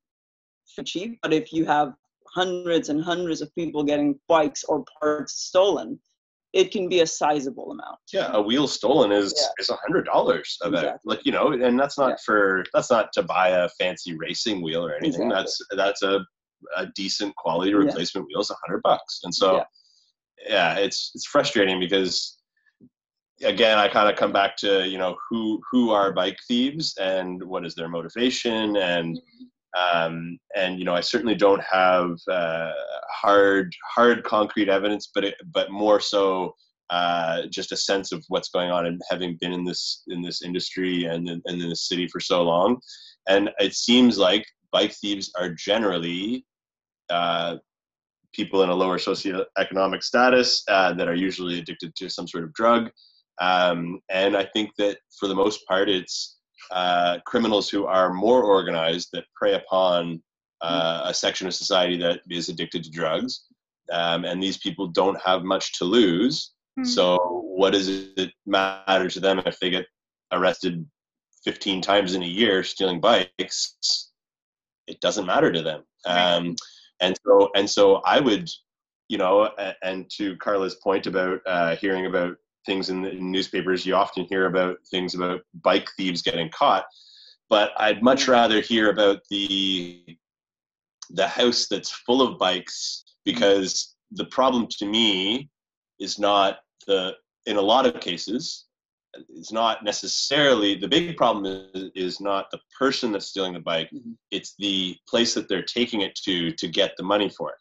for 0.74 0.82
cheap 0.82 1.18
but 1.22 1.32
if 1.32 1.52
you 1.52 1.64
have 1.64 1.92
hundreds 2.34 2.88
and 2.88 3.02
hundreds 3.02 3.40
of 3.40 3.54
people 3.54 3.82
getting 3.82 4.18
bikes 4.28 4.64
or 4.64 4.84
parts 5.00 5.34
stolen 5.34 5.98
it 6.52 6.70
can 6.70 6.88
be 6.88 7.00
a 7.00 7.06
sizable 7.06 7.70
amount 7.72 7.98
yeah, 8.12 8.30
a 8.32 8.40
wheel 8.40 8.66
stolen 8.66 9.12
is 9.12 9.34
Yeah. 9.36 9.48
is 9.58 9.68
a 9.68 9.76
hundred 9.76 10.06
dollars. 10.06 10.56
Exactly. 10.64 10.98
Like 11.04 11.26
you 11.26 11.32
know, 11.32 11.52
and 11.52 11.78
that's 11.78 11.98
not 11.98 12.10
Yeah. 12.10 12.16
for 12.24 12.64
that's 12.72 12.90
not 12.90 13.12
to 13.14 13.22
buy 13.22 13.48
a 13.50 13.68
fancy 13.70 14.16
racing 14.16 14.62
wheel 14.62 14.86
or 14.86 14.94
anything. 14.94 15.30
Exactly. 15.30 15.34
That's 15.36 16.00
that's 16.00 16.02
a 16.02 16.24
a 16.76 16.86
decent 16.94 17.34
quality 17.36 17.72
Yeah. 17.72 17.78
replacement 17.78 18.26
wheel 18.28 18.40
is 18.40 18.50
a 18.50 18.56
hundred 18.66 18.80
bucks. 18.82 19.20
And 19.24 19.34
so 19.34 19.56
Yeah. 19.56 19.64
yeah, 20.48 20.74
it's 20.78 21.10
it's 21.14 21.26
frustrating 21.26 21.78
because 21.78 22.35
again 23.44 23.78
I 23.78 23.88
kind 23.88 24.08
of 24.08 24.16
come 24.16 24.32
back 24.32 24.56
to 24.58 24.86
you 24.88 24.98
know 24.98 25.16
who 25.28 25.60
who 25.70 25.90
are 25.90 26.12
bike 26.12 26.38
thieves 26.48 26.96
and 26.98 27.42
what 27.42 27.66
is 27.66 27.74
their 27.74 27.88
motivation 27.88 28.76
and 28.76 29.18
um, 29.76 30.38
and 30.54 30.78
you 30.78 30.84
know 30.84 30.94
I 30.94 31.00
certainly 31.00 31.34
don't 31.34 31.62
have 31.62 32.16
uh, 32.30 32.72
hard 33.10 33.74
hard 33.84 34.24
concrete 34.24 34.68
evidence, 34.68 35.10
but 35.14 35.24
it, 35.24 35.34
but 35.52 35.70
more 35.70 36.00
so 36.00 36.54
uh, 36.90 37.42
just 37.50 37.72
a 37.72 37.76
sense 37.76 38.12
of 38.12 38.24
what's 38.28 38.48
going 38.48 38.70
on 38.70 38.86
and 38.86 39.00
having 39.10 39.36
been 39.40 39.52
in 39.52 39.64
this 39.64 40.02
in 40.08 40.22
this 40.22 40.42
industry 40.42 41.04
and 41.04 41.28
in, 41.28 41.42
and 41.44 41.60
in 41.60 41.68
the 41.68 41.76
city 41.76 42.08
for 42.08 42.20
so 42.20 42.42
long, 42.42 42.78
and 43.28 43.50
it 43.58 43.74
seems 43.74 44.18
like 44.18 44.46
bike 44.72 44.94
thieves 44.94 45.30
are 45.38 45.50
generally 45.50 46.44
uh, 47.10 47.56
people 48.32 48.62
in 48.62 48.70
a 48.70 48.74
lower 48.74 48.98
socioeconomic 48.98 50.02
status 50.02 50.62
uh, 50.68 50.92
that 50.92 51.08
are 51.08 51.14
usually 51.14 51.58
addicted 51.58 51.94
to 51.96 52.08
some 52.08 52.28
sort 52.28 52.44
of 52.44 52.52
drug. 52.54 52.90
Um, 53.40 54.00
and 54.10 54.36
I 54.36 54.44
think 54.44 54.70
that 54.78 54.98
for 55.18 55.28
the 55.28 55.34
most 55.34 55.66
part, 55.66 55.88
it's 55.88 56.38
uh, 56.70 57.18
criminals 57.26 57.68
who 57.68 57.86
are 57.86 58.12
more 58.12 58.42
organized 58.42 59.10
that 59.12 59.24
prey 59.34 59.54
upon 59.54 60.22
uh, 60.62 61.02
a 61.04 61.14
section 61.14 61.46
of 61.46 61.54
society 61.54 61.96
that 61.98 62.20
is 62.30 62.48
addicted 62.48 62.84
to 62.84 62.90
drugs. 62.90 63.44
Um, 63.92 64.24
and 64.24 64.42
these 64.42 64.58
people 64.58 64.88
don't 64.88 65.20
have 65.20 65.44
much 65.44 65.78
to 65.78 65.84
lose. 65.84 66.52
Mhm. 66.78 66.86
So, 66.86 67.18
what 67.44 67.72
does 67.72 67.88
it 67.88 68.32
matter 68.46 69.08
to 69.08 69.20
them 69.20 69.40
if 69.46 69.58
they 69.60 69.70
get 69.70 69.86
arrested 70.32 70.84
15 71.44 71.80
times 71.80 72.14
in 72.14 72.22
a 72.22 72.26
year 72.26 72.64
stealing 72.64 73.00
bikes? 73.00 74.10
It 74.86 75.00
doesn't 75.00 75.26
matter 75.26 75.52
to 75.52 75.62
them. 75.62 75.84
Um, 76.04 76.56
and 77.00 77.16
so, 77.24 77.50
and 77.54 77.68
so, 77.68 77.96
I 78.04 78.20
would, 78.20 78.48
you 79.08 79.18
know, 79.18 79.50
and 79.82 80.10
to 80.16 80.36
Carla's 80.36 80.76
point 80.76 81.06
about 81.06 81.40
uh, 81.46 81.76
hearing 81.76 82.06
about 82.06 82.36
things 82.66 82.90
in 82.90 83.02
the 83.02 83.10
in 83.10 83.30
newspapers, 83.30 83.86
you 83.86 83.94
often 83.94 84.26
hear 84.26 84.46
about 84.46 84.76
things 84.90 85.14
about 85.14 85.40
bike 85.62 85.88
thieves 85.96 86.22
getting 86.22 86.50
caught. 86.50 86.84
But 87.48 87.70
I'd 87.78 88.02
much 88.02 88.28
rather 88.28 88.60
hear 88.60 88.90
about 88.90 89.20
the 89.30 90.04
the 91.10 91.28
house 91.28 91.66
that's 91.68 91.90
full 91.90 92.20
of 92.20 92.38
bikes 92.38 93.04
because 93.24 93.94
the 94.12 94.24
problem 94.26 94.66
to 94.78 94.86
me 94.86 95.48
is 96.00 96.18
not 96.18 96.58
the 96.86 97.14
in 97.46 97.56
a 97.56 97.60
lot 97.60 97.86
of 97.86 98.00
cases 98.00 98.64
it's 99.30 99.52
not 99.52 99.82
necessarily 99.82 100.74
the 100.74 100.88
big 100.88 101.16
problem 101.16 101.68
is, 101.74 101.90
is 101.94 102.20
not 102.20 102.50
the 102.50 102.58
person 102.78 103.12
that's 103.12 103.26
stealing 103.26 103.52
the 103.54 103.60
bike 103.60 103.90
Mhm. 103.92 104.16
it's 104.30 104.54
the 104.58 104.96
place 105.08 105.32
that 105.34 105.48
they're 105.48 105.62
taking 105.62 106.00
it 106.02 106.14
to 106.16 106.50
to 106.52 106.68
get 106.68 106.96
the 106.96 107.02
money 107.02 107.28
for 107.28 107.50
it 107.50 107.58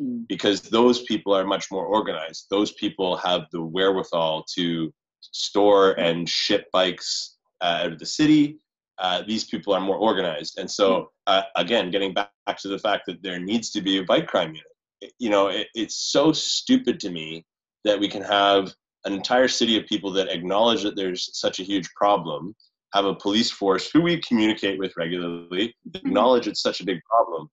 Mm. 0.00 0.28
because 0.28 0.60
those 0.60 1.02
people 1.02 1.34
are 1.34 1.44
much 1.44 1.72
more 1.72 1.84
organized. 1.84 2.46
Those 2.50 2.72
people 2.72 3.16
have 3.16 3.46
the 3.50 3.60
wherewithal 3.60 4.44
to 4.54 4.94
store 5.20 5.98
and 5.98 6.28
ship 6.28 6.66
bikes 6.72 7.36
uh, 7.60 7.80
out 7.82 7.92
of 7.92 7.98
the 7.98 8.06
city. 8.06 8.58
Uh, 8.98 9.22
these 9.26 9.44
people 9.44 9.74
are 9.74 9.80
more 9.80 9.96
organized. 9.96 10.58
And 10.58 10.70
so 10.70 11.10
uh, 11.26 11.42
again 11.56 11.90
getting 11.90 12.14
back 12.14 12.30
to 12.58 12.68
the 12.68 12.78
fact 12.78 13.04
that 13.06 13.22
there 13.24 13.40
needs 13.40 13.70
to 13.70 13.80
be 13.80 13.98
a 13.98 14.04
bike 14.04 14.28
crime 14.28 14.54
unit. 14.54 15.12
You 15.18 15.30
know 15.30 15.48
it, 15.48 15.66
it's 15.74 15.96
so 15.96 16.32
stupid 16.32 17.00
to 17.00 17.10
me 17.10 17.44
that 17.84 17.98
we 17.98 18.08
can 18.08 18.22
have 18.22 18.72
an 19.04 19.12
entire 19.12 19.48
city 19.48 19.76
of 19.76 19.86
people 19.86 20.12
that 20.12 20.28
acknowledge 20.28 20.82
that 20.84 20.94
there's 20.94 21.28
such 21.36 21.58
a 21.58 21.64
huge 21.64 21.88
problem 21.94 22.54
have 22.94 23.04
a 23.04 23.14
police 23.14 23.50
force 23.50 23.90
who 23.92 24.00
we 24.00 24.20
communicate 24.20 24.78
with 24.78 24.92
regularly 24.96 25.74
acknowledge 25.94 26.46
it's 26.46 26.62
such 26.62 26.80
a 26.80 26.84
big 26.84 27.00
problem 27.04 27.48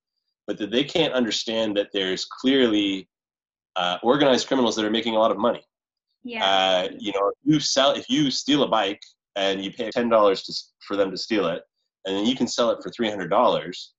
but 0.47 0.57
that 0.57 0.71
they 0.71 0.83
can't 0.83 1.13
understand 1.13 1.75
that 1.77 1.89
there's 1.93 2.25
clearly 2.25 3.09
uh, 3.75 3.97
organized 4.03 4.47
criminals 4.47 4.75
that 4.75 4.85
are 4.85 4.91
making 4.91 5.15
a 5.15 5.19
lot 5.19 5.31
of 5.31 5.37
money 5.37 5.65
yeah. 6.25 6.43
uh, 6.43 6.89
you 6.97 7.13
know, 7.13 7.29
if 7.29 7.35
you 7.43 7.59
sell 7.59 7.91
if 7.91 8.09
you 8.09 8.29
steal 8.31 8.63
a 8.63 8.67
bike 8.67 9.01
and 9.35 9.63
you 9.63 9.71
pay 9.71 9.89
ten 9.91 10.09
dollars 10.09 10.41
to 10.43 10.53
for 10.85 10.97
them 10.97 11.11
to 11.11 11.17
steal 11.17 11.47
it, 11.47 11.61
and 12.05 12.17
then 12.17 12.25
you 12.25 12.35
can 12.35 12.47
sell 12.47 12.71
it 12.71 12.83
for 12.83 12.89
three 12.89 13.09
hundred 13.09 13.29
dollars, 13.29 13.93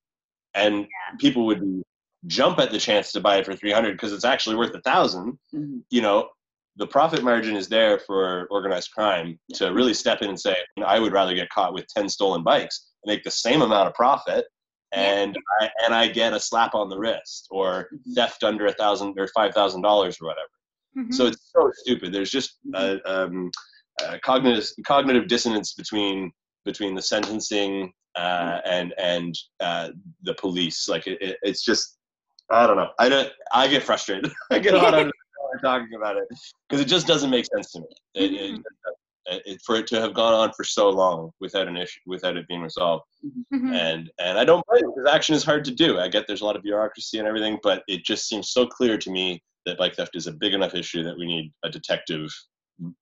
and 0.53 0.85
people 1.19 1.45
would 1.45 1.81
jump 2.27 2.59
at 2.59 2.71
the 2.71 2.79
chance 2.79 3.11
to 3.13 3.21
buy 3.21 3.37
it 3.37 3.45
for 3.45 3.55
three 3.55 3.71
hundred 3.71 3.93
because 3.93 4.13
it's 4.13 4.25
actually 4.25 4.57
worth 4.57 4.75
a 4.75 4.81
thousand. 4.81 5.39
Mhm. 5.55 5.81
You 5.89 6.01
know, 6.01 6.29
the 6.75 6.87
profit 6.87 7.23
margin 7.23 7.55
is 7.55 7.69
there 7.69 7.99
for 7.99 8.47
organized 8.51 8.91
crime 8.91 9.39
to 9.55 9.73
really 9.73 9.93
step 9.93 10.21
in 10.21 10.29
and 10.29 10.39
say, 10.39 10.57
I 10.85 10.99
would 10.99 11.13
rather 11.13 11.33
get 11.33 11.49
caught 11.49 11.73
with 11.73 11.87
ten 11.87 12.09
stolen 12.09 12.43
bikes 12.43 12.91
and 13.03 13.13
make 13.13 13.23
the 13.23 13.31
same 13.31 13.61
amount 13.61 13.87
of 13.87 13.93
profit. 13.95 14.45
And 14.93 15.37
I, 15.59 15.69
and 15.85 15.93
I 15.93 16.07
get 16.07 16.33
a 16.33 16.39
slap 16.39 16.73
on 16.73 16.89
the 16.89 16.97
wrist 16.97 17.47
or 17.51 17.89
Mhm. 17.93 18.15
theft 18.15 18.43
under 18.43 18.67
a 18.67 18.73
thousand 18.73 19.19
or 19.19 19.27
five 19.35 19.53
thousand 19.53 19.81
dollars 19.81 20.17
or 20.21 20.27
whatever. 20.27 20.49
Mhm. 20.97 21.13
So 21.13 21.25
it's 21.25 21.51
so 21.51 21.71
stupid. 21.73 22.13
There's 22.13 22.31
just 22.31 22.57
a, 22.73 22.99
um, 23.05 23.51
a 24.01 24.19
cognitive 24.19 24.65
cognitive 24.85 25.27
dissonance 25.27 25.73
between 25.73 26.31
between 26.65 26.95
the 26.95 27.01
sentencing 27.01 27.91
uh, 28.15 28.61
and 28.65 28.93
and 28.97 29.35
uh, 29.59 29.89
the 30.23 30.33
police. 30.35 30.87
Like 30.87 31.05
it, 31.07 31.21
it, 31.21 31.37
it's 31.43 31.63
just 31.63 31.97
I 32.49 32.65
don't 32.65 32.77
know. 32.77 32.91
I 32.97 33.09
don't. 33.09 33.29
I 33.51 33.67
get 33.67 33.83
frustrated. 33.83 34.31
I 34.51 34.59
get 34.59 34.73
hot 34.73 34.93
under 34.93 35.05
the 35.05 35.13
collar 35.37 35.59
talking 35.61 35.95
about 35.95 36.17
it 36.17 36.27
because 36.67 36.81
it 36.81 36.87
just 36.87 37.07
doesn't 37.07 37.29
make 37.29 37.45
sense 37.45 37.71
to 37.73 37.81
me. 37.81 37.87
It, 38.15 38.33
it, 38.33 38.61
it, 39.29 39.61
for 39.65 39.75
it 39.75 39.87
to 39.87 39.99
have 39.99 40.13
gone 40.13 40.33
on 40.33 40.51
for 40.53 40.63
so 40.63 40.89
long 40.89 41.31
without 41.39 41.67
an 41.67 41.77
issue, 41.77 41.99
without 42.05 42.37
it 42.37 42.47
being 42.47 42.61
resolved, 42.61 43.03
Mhm. 43.53 43.75
and 43.75 44.11
and 44.19 44.37
I 44.39 44.45
don't 44.45 44.65
blame 44.67 44.83
it 44.85 44.95
because 44.95 45.09
action 45.11 45.35
is 45.35 45.43
hard 45.43 45.65
to 45.65 45.71
do. 45.71 45.99
I 45.99 46.07
get 46.07 46.27
there's 46.27 46.41
a 46.41 46.45
lot 46.45 46.55
of 46.55 46.63
bureaucracy 46.63 47.19
and 47.19 47.27
everything, 47.27 47.59
but 47.63 47.83
it 47.87 48.03
just 48.05 48.27
seems 48.27 48.51
so 48.51 48.65
clear 48.65 48.97
to 48.97 49.09
me 49.11 49.41
that 49.65 49.77
bike 49.77 49.95
theft 49.95 50.15
is 50.15 50.27
a 50.27 50.31
big 50.31 50.53
enough 50.53 50.75
issue 50.75 51.03
that 51.03 51.17
we 51.17 51.25
need 51.25 51.51
a 51.63 51.69
detective, 51.69 52.29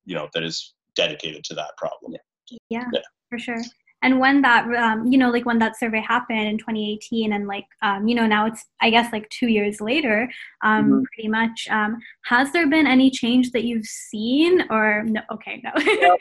you 0.06 0.16
know, 0.16 0.28
that 0.34 0.44
is 0.44 0.74
dedicated 0.96 1.44
to 1.46 1.54
that 1.54 1.72
problem. 1.78 2.14
yeah, 2.70 2.86
yeah. 2.92 3.02
for 3.30 3.38
sure. 3.38 3.62
And 4.06 4.20
when 4.20 4.44
that, 4.44 4.64
um, 4.76 5.08
you 5.12 5.18
know, 5.18 5.32
like 5.32 5.48
when 5.48 5.58
that 5.58 5.80
survey 5.80 6.00
happened 6.00 6.48
in 6.48 6.60
2018, 6.60 7.34
and 7.34 7.48
like, 7.48 7.66
um, 7.82 8.08
you 8.08 8.14
know, 8.14 8.28
now 8.28 8.46
it's, 8.46 8.64
I 8.80 8.92
guess, 8.92 9.12
like 9.12 9.28
two 9.32 9.48
years 9.48 9.82
later, 9.82 10.30
um, 10.64 10.84
Mhm. 10.92 11.04
pretty 11.06 11.28
much. 11.28 11.68
Um, 11.72 11.98
has 12.26 12.52
there 12.54 12.68
been 12.68 12.86
any 12.86 13.10
change 13.10 13.50
that 13.52 13.64
you've 13.64 13.88
seen, 13.88 14.64
or 14.70 15.04
no? 15.06 15.22
Okay, 15.34 15.62
no. 15.64 15.72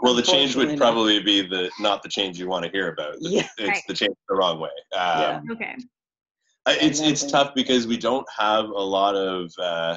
Well, 0.00 0.12
the 0.14 0.20
change 0.20 0.56
would 0.56 0.76
probably 0.76 1.22
be 1.22 1.40
the 1.40 1.70
not 1.80 2.02
the 2.02 2.10
change 2.10 2.38
you 2.38 2.48
want 2.48 2.66
to 2.66 2.70
hear 2.70 2.88
about. 2.92 3.14
The- 3.20 3.30
Yeah. 3.30 3.48
it's 3.56 3.68
Right. 3.68 3.82
the 3.88 3.94
change 3.94 4.14
the 4.28 4.34
wrong 4.34 4.60
way. 4.60 4.68
Um, 4.94 5.20
Yeah. 5.22 5.40
okay. 5.52 5.74
It's 6.66 7.00
it's 7.00 7.24
tough 7.24 7.54
because 7.54 7.86
we 7.86 7.96
don't 7.96 8.26
have 8.36 8.66
a 8.66 8.84
lot 8.98 9.14
of. 9.14 9.50
Uh, 9.58 9.96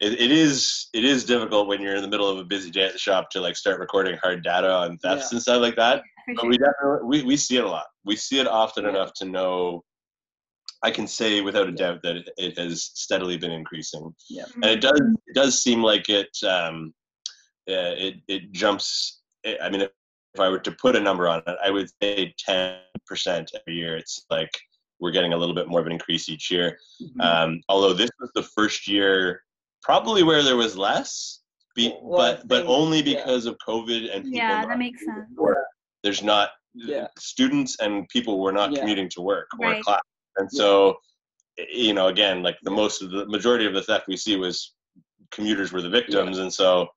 it, 0.00 0.12
it 0.20 0.30
is 0.30 0.88
it 0.94 1.04
is 1.04 1.24
difficult 1.24 1.68
when 1.68 1.80
you're 1.80 1.94
in 1.96 2.02
the 2.02 2.08
middle 2.08 2.28
of 2.28 2.38
a 2.38 2.44
busy 2.44 2.70
day 2.70 2.86
at 2.86 2.92
the 2.92 2.98
shop 2.98 3.30
to 3.30 3.40
like 3.40 3.56
start 3.56 3.78
recording 3.78 4.16
hard 4.22 4.42
data 4.42 4.70
on 4.72 4.96
thefts 4.98 5.30
Yeah. 5.30 5.36
and 5.36 5.42
stuff 5.42 5.60
like 5.60 5.76
that. 5.76 6.02
But 6.36 6.46
we 6.46 6.58
definitely 6.58 7.06
we, 7.06 7.22
we 7.22 7.36
see 7.36 7.56
it 7.58 7.64
a 7.64 7.68
lot. 7.68 7.86
We 8.04 8.16
see 8.16 8.40
it 8.40 8.46
often 8.46 8.84
Yeah. 8.84 8.90
enough 8.90 9.12
to 9.14 9.24
know. 9.26 9.84
I 10.82 10.90
can 10.90 11.06
say 11.06 11.42
without 11.42 11.68
a 11.68 11.72
doubt 11.72 12.00
that 12.04 12.16
it, 12.16 12.30
it 12.38 12.58
has 12.58 12.90
steadily 12.94 13.36
been 13.36 13.50
increasing, 13.52 14.14
Yeah. 14.30 14.44
and 14.54 14.64
it 14.64 14.80
does 14.80 14.98
it 15.26 15.34
does 15.34 15.62
seem 15.62 15.82
like 15.82 16.08
it 16.08 16.34
um, 16.48 16.94
uh, 17.68 17.92
it 17.98 18.14
it 18.28 18.52
jumps. 18.52 19.20
I 19.46 19.68
mean, 19.70 19.82
if, 19.82 19.90
I 20.38 20.48
were 20.48 20.60
to 20.60 20.72
put 20.72 20.96
a 20.96 21.00
number 21.00 21.28
on 21.28 21.42
it, 21.46 21.56
I 21.62 21.70
would 21.70 21.90
say 22.02 22.34
ten 22.38 22.78
percent 23.06 23.50
every 23.54 23.74
year. 23.76 23.96
It's 23.98 24.24
like 24.30 24.50
we're 25.00 25.10
getting 25.10 25.32
a 25.34 25.36
little 25.36 25.54
bit 25.54 25.68
more 25.68 25.80
of 25.80 25.86
an 25.86 25.92
increase 25.92 26.28
each 26.30 26.50
year. 26.50 26.78
Mhm. 27.02 27.20
Um, 27.24 27.60
although 27.68 27.92
this 27.92 28.10
was 28.20 28.30
the 28.34 28.42
first 28.42 28.86
year, 28.88 29.42
probably 29.82 30.22
where 30.22 30.42
there 30.42 30.56
was 30.56 30.76
less. 30.76 31.40
Be, 31.76 31.94
Well, 32.02 32.18
but 32.18 32.48
but 32.48 32.58
things- 32.62 32.68
only 32.70 32.98
yeah. 33.02 33.16
because 33.16 33.46
of 33.46 33.56
COVID 33.66 34.14
and 34.14 34.24
people 34.24 34.36
Yeah, 34.38 34.66
that 34.66 34.78
makes 34.78 35.04
sense. 35.04 35.26
work. 35.36 35.64
There's 36.02 36.22
not 36.22 36.50
Yeah. 36.74 37.06
students 37.18 37.76
and 37.80 38.08
people 38.08 38.40
were 38.40 38.52
not 38.52 38.72
Yeah. 38.72 38.80
commuting 38.80 39.08
to 39.10 39.20
work 39.22 39.48
or 39.60 39.68
Right. 39.70 39.82
class, 39.82 40.00
and 40.36 40.48
Yeah. 40.52 40.58
so 40.58 40.98
you 41.72 41.92
know 41.92 42.08
again 42.08 42.42
like 42.42 42.56
the 42.62 42.70
most 42.70 43.02
of 43.02 43.10
the 43.10 43.26
majority 43.26 43.66
of 43.66 43.74
the 43.74 43.82
theft 43.82 44.06
we 44.08 44.16
see 44.16 44.36
was 44.36 44.74
commuters 45.30 45.72
were 45.72 45.82
the 45.82 45.88
victims, 45.90 46.38
and 46.38 46.52
so 46.52 46.88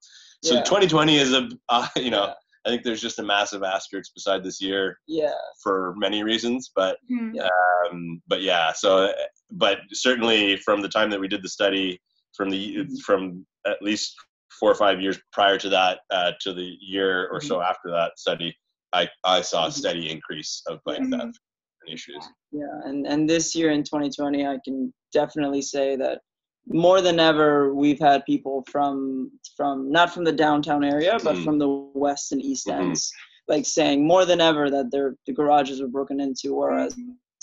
so 0.43 0.55
Yeah. 0.55 0.63
2020 0.63 1.17
is 1.17 1.33
a 1.33 1.49
uh, 1.69 1.87
you 1.95 2.09
know 2.11 2.25
Yeah. 2.27 2.33
I 2.65 2.69
think 2.69 2.83
there's 2.83 3.01
just 3.01 3.19
a 3.19 3.23
massive 3.23 3.61
asterisk 3.61 4.13
beside 4.15 4.41
this 4.43 4.61
year 4.61 4.97
Yeah. 5.05 5.33
for 5.61 5.93
many 5.97 6.23
reasons, 6.23 6.71
but 6.75 6.97
Hmm. 7.09 7.35
um, 7.39 8.21
but 8.27 8.41
yeah 8.41 8.71
so 8.73 9.13
but 9.51 9.79
certainly 9.91 10.57
from 10.57 10.81
the 10.81 10.89
time 10.89 11.09
that 11.11 11.19
we 11.19 11.27
did 11.27 11.43
the 11.43 11.49
study 11.49 12.01
from 12.35 12.49
the 12.49 12.75
Mhm. 12.77 12.97
from 13.05 13.45
at 13.65 13.81
least 13.81 14.15
four 14.59 14.71
or 14.71 14.75
five 14.75 15.01
years 15.01 15.19
prior 15.31 15.57
to 15.57 15.69
that 15.69 15.99
uh, 16.11 16.31
to 16.41 16.53
the 16.53 16.77
year 16.81 17.27
or 17.31 17.39
so 17.41 17.61
after 17.61 17.89
that 17.89 18.17
study 18.19 18.55
i 18.93 19.07
i 19.23 19.41
saw 19.41 19.65
a 19.65 19.69
Mhm. 19.69 19.73
steady 19.73 20.09
increase 20.11 20.61
of 20.67 20.79
bike 20.85 20.99
theft 21.09 21.39
and 21.81 21.93
issues 21.93 22.23
Yeah, 22.51 22.75
and 22.85 23.07
and 23.07 23.27
this 23.27 23.55
year 23.55 23.71
in 23.71 23.83
2020, 23.83 24.45
I 24.45 24.57
can 24.65 24.93
definitely 25.11 25.61
say 25.63 25.95
that 26.03 26.21
more 26.67 27.01
than 27.01 27.19
ever, 27.19 27.73
we've 27.73 27.99
had 27.99 28.23
people 28.25 28.63
from 28.73 29.31
from 29.57 29.91
not 29.91 30.13
from 30.13 30.23
the 30.23 30.31
downtown 30.45 30.83
area, 30.83 31.17
but 31.23 31.35
Mm. 31.35 31.43
from 31.45 31.57
the 31.63 31.69
west 32.05 32.31
and 32.31 32.41
east 32.51 32.67
Mhm. 32.67 32.79
ends, 32.79 33.11
like 33.47 33.65
saying 33.65 34.05
more 34.13 34.23
than 34.25 34.39
ever 34.39 34.69
that 34.69 34.91
their 34.91 35.15
the 35.25 35.33
garages 35.33 35.81
were 35.81 35.87
broken 35.97 36.19
into. 36.19 36.53
Whereas 36.53 36.95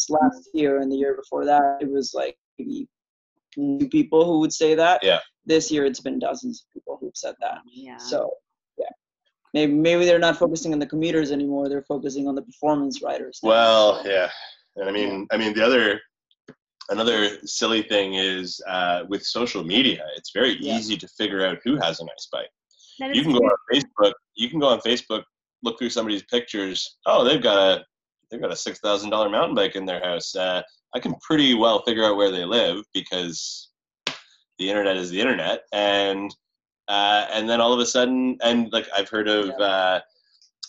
last 0.09 0.49
year 0.55 0.73
and 0.81 0.91
the 0.93 0.97
year 0.97 1.15
before 1.23 1.45
that, 1.45 1.79
it 1.83 1.91
was 1.91 2.15
like 2.15 2.39
maybe 2.59 2.89
people 3.91 4.25
who 4.25 4.41
would 4.41 4.53
say 4.53 4.75
that. 4.75 5.03
Yeah. 5.03 5.19
This 5.47 5.71
year, 5.71 5.85
it's 5.85 6.01
been 6.01 6.19
dozens 6.19 6.63
of 6.63 6.73
people 6.73 6.99
who've 7.01 7.17
said 7.17 7.35
that. 7.41 7.59
Yeah. 7.73 7.97
So 7.97 8.31
yeah, 8.79 8.87
maybe 9.55 9.73
maybe 9.73 10.05
they're 10.05 10.19
not 10.19 10.37
focusing 10.37 10.73
on 10.73 10.79
the 10.79 10.87
commuters 10.87 11.31
anymore. 11.33 11.69
They're 11.69 11.83
focusing 11.89 12.29
on 12.29 12.35
the 12.35 12.43
performance 12.43 13.03
riders. 13.03 13.41
now. 13.43 13.49
well 13.49 14.03
yeah 14.07 14.29
and 14.77 14.89
i 14.89 14.93
mean 14.93 15.27
i 15.33 15.37
mean 15.37 15.53
the 15.55 15.65
other 15.65 16.01
another 16.91 17.39
silly 17.45 17.83
thing 17.83 18.15
is 18.15 18.61
uh, 18.69 19.03
with 19.09 19.23
social 19.25 19.65
media 19.65 20.05
it's 20.17 20.31
very 20.33 20.57
Yeah. 20.61 20.77
easy 20.79 20.97
to 20.97 21.09
figure 21.09 21.45
out 21.45 21.59
who 21.65 21.77
has 21.83 21.99
a 22.01 22.05
nice 22.05 22.29
bike 22.33 22.51
you 23.01 23.09
is 23.21 23.23
can 23.23 23.33
go 23.33 23.39
on 23.39 23.57
Facebook. 23.73 24.13
You 24.37 24.49
can 24.51 24.61
go 24.61 24.69
on 24.69 24.81
Facebook, 24.81 25.23
look 25.63 25.79
through 25.79 25.89
somebody's 25.91 26.23
pictures. 26.25 26.99
Oh, 27.07 27.25
they've 27.25 27.43
got 27.43 27.57
a 27.57 27.85
they've 28.31 28.41
got 28.41 28.53
a 28.53 28.57
six 28.57 28.79
thousand 28.79 29.11
dollar 29.11 29.29
mountain 29.29 29.55
bike 29.55 29.77
in 29.77 29.87
their 29.87 30.01
house. 30.01 30.35
Uh, 30.35 30.63
I 30.95 31.01
can 31.01 31.15
pretty 31.21 31.55
well 31.55 31.83
figure 31.83 32.05
out 32.05 32.17
where 32.17 32.31
they 32.31 32.45
live 32.45 32.85
because 32.95 33.71
the 34.59 34.69
internet 34.69 34.97
is 34.97 35.11
the 35.11 35.21
internet, 35.21 35.63
and 35.73 36.35
uh, 36.89 37.27
and 37.33 37.49
then 37.49 37.61
all 37.61 37.73
of 37.73 37.81
a 37.81 37.87
sudden, 37.87 38.37
and 38.43 38.73
like 38.73 38.89
I've 38.97 39.09
heard 39.09 39.29
of, 39.29 39.51
uh, 39.61 40.01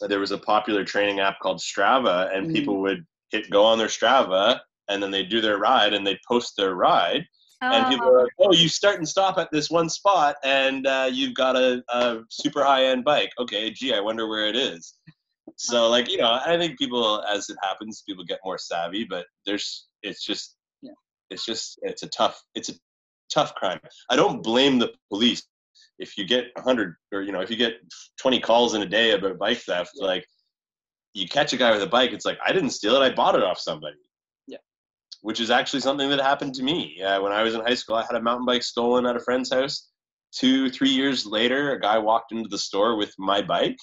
there 0.07 0.19
was 0.19 0.31
a 0.31 0.37
popular 0.37 0.83
training 0.85 1.19
app 1.19 1.39
called 1.39 1.59
Strava, 1.59 2.33
and 2.35 2.47
Mhm. 2.47 2.53
people 2.53 2.81
would 2.81 3.05
hit 3.31 3.49
go 3.49 3.63
on 3.65 3.77
their 3.77 3.87
Strava, 3.87 4.59
and 4.87 5.01
then 5.01 5.11
they 5.11 5.23
do 5.23 5.41
their 5.41 5.57
ride, 5.57 5.93
and 5.93 6.05
they 6.05 6.19
post 6.27 6.53
their 6.57 6.75
ride, 6.75 7.25
and 7.61 7.87
people 7.87 8.07
Oh, 8.07 8.13
are 8.13 8.23
like, 8.23 8.31
"Oh, 8.39 8.53
you 8.53 8.69
start 8.69 8.97
and 8.97 9.07
stop 9.07 9.37
at 9.37 9.51
this 9.51 9.69
one 9.69 9.89
spot, 9.89 10.35
and 10.43 10.85
uh, 10.87 11.09
you've 11.11 11.33
got 11.33 11.55
a, 11.55 11.83
a 11.89 12.21
super 12.29 12.63
high 12.63 12.85
end 12.85 13.03
bike. 13.03 13.31
Okay, 13.39 13.71
gee, 13.71 13.93
I 13.93 13.99
wonder 13.99 14.27
where 14.27 14.47
it 14.47 14.55
is." 14.55 14.95
So, 15.57 15.89
like, 15.89 16.09
you 16.09 16.17
know, 16.17 16.39
I 16.45 16.57
think 16.57 16.77
people, 16.77 17.23
as 17.27 17.49
it 17.49 17.57
happens, 17.61 18.03
people 18.07 18.23
get 18.23 18.39
more 18.43 18.57
savvy, 18.57 19.03
but 19.03 19.25
there's, 19.45 19.87
it's 20.03 20.23
just, 20.23 20.55
Yeah. 20.81 20.91
it's 21.29 21.45
just, 21.45 21.79
it's 21.83 22.03
a 22.03 22.07
tough, 22.09 22.41
it's 22.55 22.69
a 22.69 22.73
tough 23.33 23.53
crime. 23.55 23.79
I 24.09 24.15
don't 24.15 24.41
blame 24.43 24.79
the 24.79 24.93
police 25.09 25.43
if 25.99 26.17
you 26.17 26.25
get 26.25 26.47
100 26.55 26.95
or 27.13 27.21
you 27.21 27.31
know, 27.31 27.41
if 27.41 27.49
you 27.49 27.57
get 27.57 27.75
20 28.19 28.39
calls 28.39 28.73
in 28.73 28.81
a 28.81 28.85
day 28.85 29.11
about 29.11 29.37
bike 29.37 29.59
theft, 29.59 29.91
Yeah. 29.95 30.05
like, 30.07 30.25
you 31.13 31.27
catch 31.27 31.53
a 31.53 31.57
guy 31.57 31.71
with 31.71 31.83
a 31.83 31.87
bike, 31.87 32.11
it's 32.13 32.25
like 32.25 32.39
I 32.45 32.51
didn't 32.53 32.69
steal 32.71 32.95
it, 32.95 33.01
I 33.05 33.13
bought 33.13 33.35
it 33.35 33.43
off 33.43 33.59
somebody 33.59 33.97
Yeah. 34.47 34.57
which 35.21 35.39
is 35.39 35.51
actually 35.51 35.81
something 35.81 36.09
that 36.09 36.21
happened 36.21 36.53
to 36.55 36.63
me. 36.63 37.01
Uh, 37.01 37.21
when 37.21 37.31
I 37.33 37.43
was 37.43 37.53
in 37.55 37.61
high 37.61 37.75
school, 37.75 37.95
I 37.95 38.03
had 38.03 38.15
a 38.15 38.21
mountain 38.21 38.45
bike 38.45 38.63
stolen 38.63 39.05
at 39.05 39.15
a 39.15 39.19
friend's 39.19 39.51
house. 39.51 39.89
Two, 40.33 40.69
three 40.69 40.89
years 40.89 41.25
later, 41.25 41.71
a 41.73 41.79
guy 41.79 41.97
walked 41.97 42.31
into 42.31 42.47
the 42.47 42.57
store 42.57 42.95
with 42.95 43.13
my 43.19 43.41
bike, 43.41 43.77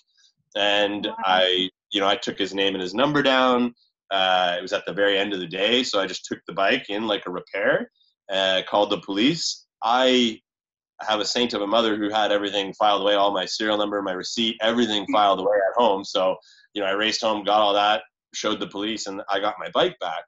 and 0.56 1.06
Wow. 1.06 1.14
I, 1.24 1.70
you 1.90 2.00
know, 2.00 2.08
I 2.08 2.16
took 2.16 2.38
his 2.38 2.54
name 2.54 2.74
and 2.74 2.82
his 2.82 2.94
number 2.94 3.22
down. 3.22 3.74
Uh, 4.10 4.56
it 4.58 4.62
was 4.62 4.72
at 4.72 4.86
the 4.86 4.92
very 4.92 5.18
end 5.18 5.34
of 5.34 5.40
the 5.40 5.46
day, 5.46 5.82
so 5.82 6.00
I 6.00 6.06
just 6.06 6.24
took 6.24 6.38
the 6.46 6.54
bike 6.54 6.86
in 6.88 7.06
like 7.06 7.26
a 7.26 7.30
repair, 7.30 7.90
uh, 8.32 8.62
called 8.68 8.90
the 8.90 9.00
police. 9.00 9.66
I 9.82 10.40
have 11.02 11.20
a 11.20 11.24
saint 11.24 11.54
of 11.54 11.62
a 11.62 11.66
mother 11.66 11.96
who 11.96 12.10
had 12.10 12.32
everything 12.32 12.72
filed 12.74 13.02
away, 13.02 13.14
all 13.14 13.32
my 13.32 13.44
serial 13.44 13.78
number, 13.78 14.00
my 14.02 14.12
receipt, 14.12 14.56
everything 14.60 15.06
filed 15.12 15.40
away 15.40 15.56
at 15.56 15.80
home. 15.80 16.04
So, 16.04 16.36
you 16.74 16.82
know, 16.82 16.88
I 16.88 16.92
raced 16.92 17.20
home, 17.20 17.44
got 17.44 17.60
all 17.60 17.74
that, 17.74 18.02
showed 18.34 18.60
the 18.60 18.66
police, 18.66 19.06
and 19.06 19.22
I 19.28 19.40
got 19.40 19.54
my 19.58 19.70
bike 19.72 19.96
back. 20.00 20.24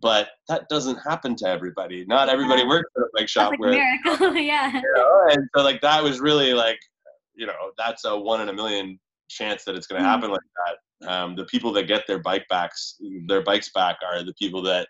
But 0.00 0.28
that 0.48 0.68
doesn't 0.68 0.96
happen 0.96 1.36
to 1.36 1.48
everybody. 1.48 2.04
Not 2.06 2.28
everybody 2.28 2.64
works 2.66 2.90
at 2.96 3.02
a 3.02 3.06
bike 3.14 3.20
that's 3.22 3.32
shop 3.32 3.50
like 3.50 3.58
a 3.58 3.62
where 3.62 3.70
miracle. 3.72 4.36
yeah. 4.36 4.72
you 4.72 4.92
know, 4.94 5.26
and 5.30 5.48
so 5.54 5.62
like 5.62 5.80
that 5.80 6.02
was 6.02 6.20
really 6.20 6.52
like 6.52 6.78
you 7.34 7.46
know 7.46 7.72
that's 7.78 8.04
a 8.04 8.16
one 8.16 8.42
in 8.42 8.50
a 8.50 8.52
million 8.52 8.98
chance 9.28 9.64
that 9.64 9.74
it's 9.74 9.86
going 9.86 10.00
to 10.00 10.06
Mhm. 10.06 10.10
happen 10.10 10.30
like 10.30 10.40
that 10.66 10.76
um, 11.08 11.36
the 11.36 11.44
people 11.46 11.72
that 11.72 11.84
get 11.84 12.06
their 12.06 12.18
bike 12.20 12.46
backs 12.48 12.96
their 13.26 13.42
bikes 13.42 13.70
back 13.74 13.98
are 14.04 14.22
the 14.22 14.34
people 14.34 14.62
that 14.62 14.88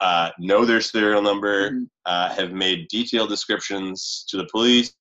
uh, 0.00 0.30
know 0.38 0.64
their 0.64 0.80
serial 0.80 1.22
number 1.22 1.70
Mhm. 1.70 1.88
uh, 2.06 2.28
have 2.34 2.52
made 2.52 2.88
detailed 2.88 3.28
descriptions 3.28 4.24
to 4.28 4.36
the 4.36 4.46
police 4.46 4.94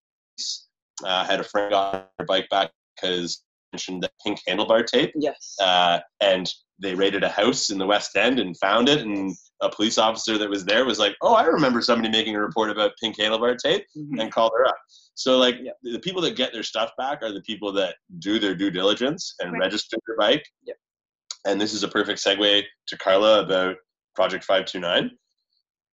uh, 1.04 1.26
had 1.26 1.40
a 1.40 1.44
friend 1.44 1.72
got 1.72 2.12
their 2.18 2.26
bike 2.28 2.48
back 2.50 2.72
because 2.96 3.44
mentioned 3.72 4.04
that 4.04 4.12
pink 4.24 4.40
handlebar 4.48 4.86
tape 4.86 5.12
Yes. 5.16 5.56
uh, 5.62 6.00
and 6.20 6.52
they 6.80 6.96
raided 6.96 7.24
a 7.24 7.30
house 7.30 7.70
in 7.70 7.78
the 7.78 7.86
West 7.86 8.16
End 8.16 8.40
and 8.40 8.58
found 8.58 8.90
it. 8.90 9.00
And 9.02 9.36
a 9.62 9.70
police 9.70 9.98
officer 10.00 10.38
that 10.40 10.50
was 10.50 10.66
there 10.66 10.84
was 10.84 10.98
like, 10.98 11.16
"Oh, 11.22 11.36
I 11.36 11.44
remember 11.46 11.80
somebody 11.82 12.10
making 12.10 12.36
a 12.36 12.42
report 12.42 12.72
about 12.72 12.94
pink 13.00 13.18
handlebar 13.18 13.56
tape," 13.58 13.86
Mhm. 13.96 14.20
and 14.20 14.32
called 14.32 14.52
her 14.58 14.66
up. 14.66 14.78
So, 15.14 15.38
like, 15.38 15.58
Yeah. 15.62 15.74
the 15.84 16.00
people 16.00 16.22
that 16.24 16.36
get 16.36 16.52
their 16.54 16.64
stuff 16.64 16.92
back 16.98 17.22
are 17.22 17.32
the 17.32 17.42
people 17.42 17.72
that 17.74 17.96
do 18.20 18.40
their 18.40 18.56
due 18.56 18.72
diligence 18.72 19.36
and 19.40 19.52
Right. 19.54 19.60
register 19.60 19.98
their 20.08 20.18
bike. 20.18 20.44
Yep. 20.66 20.78
And 21.46 21.62
this 21.62 21.74
is 21.74 21.84
a 21.84 21.88
perfect 21.88 22.20
segue 22.24 22.64
to 22.88 22.98
Carla 22.98 23.42
about 23.44 23.76
Project 24.16 24.44
Five 24.44 24.66
Two 24.66 24.80
Nine. 24.80 25.12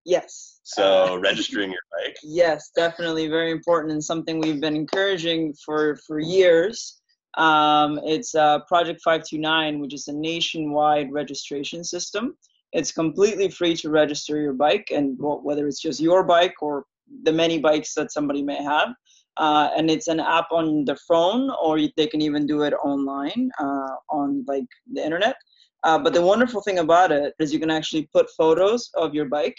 Yes. 0.07 0.61
So, 0.63 1.13
Uh, 1.13 1.17
registering 1.19 1.71
your 1.71 1.83
bike. 1.93 2.17
Yes, 2.23 2.71
definitely 2.75 3.29
very 3.29 3.51
important 3.51 3.93
and 3.93 4.03
something 4.03 4.41
we've 4.41 4.61
been 4.61 4.77
encouraging 4.77 5.53
for 5.65 5.97
for 6.07 6.19
years. 6.19 6.99
Um, 7.37 8.01
it's 8.05 8.35
uh, 8.35 8.61
Project 8.61 9.01
529, 9.03 9.81
which 9.81 9.95
is 9.95 10.09
a 10.09 10.13
nationwide 10.13 11.13
registration 11.13 11.85
system. 11.85 12.37
It's 12.73 12.93
completely 12.93 13.49
free 13.49 13.75
to 13.77 13.91
register 13.91 14.41
your 14.41 14.53
bike, 14.53 14.89
and 14.91 15.17
wh- 15.19 15.45
whether 15.45 15.67
it's 15.67 15.81
just 15.81 16.01
your 16.01 16.25
bike 16.25 16.55
or 16.61 16.85
the 17.23 17.33
many 17.33 17.59
bikes 17.59 17.95
that 17.95 18.13
somebody 18.13 18.43
may 18.43 18.63
have. 18.63 18.89
Uh, 19.37 19.71
and 19.77 19.89
it's 19.89 20.09
an 20.09 20.19
app 20.21 20.47
on 20.51 20.85
the 20.85 20.97
phone, 21.07 21.51
or 21.63 21.79
they 21.97 22.07
can 22.07 22.21
even 22.21 22.47
do 22.47 22.63
it 22.63 22.75
online 22.85 23.51
uh, 23.61 23.95
on 24.11 24.45
like 24.49 24.67
the 24.93 25.05
internet. 25.05 25.37
Uh, 25.85 25.99
but 25.99 26.13
the 26.13 26.21
wonderful 26.23 26.61
thing 26.61 26.81
about 26.81 27.13
it 27.13 27.35
is 27.39 27.53
you 27.53 27.61
can 27.61 27.71
actually 27.71 28.09
put 28.13 28.29
photos 28.37 28.91
of 28.95 29.15
your 29.15 29.27
bike 29.27 29.57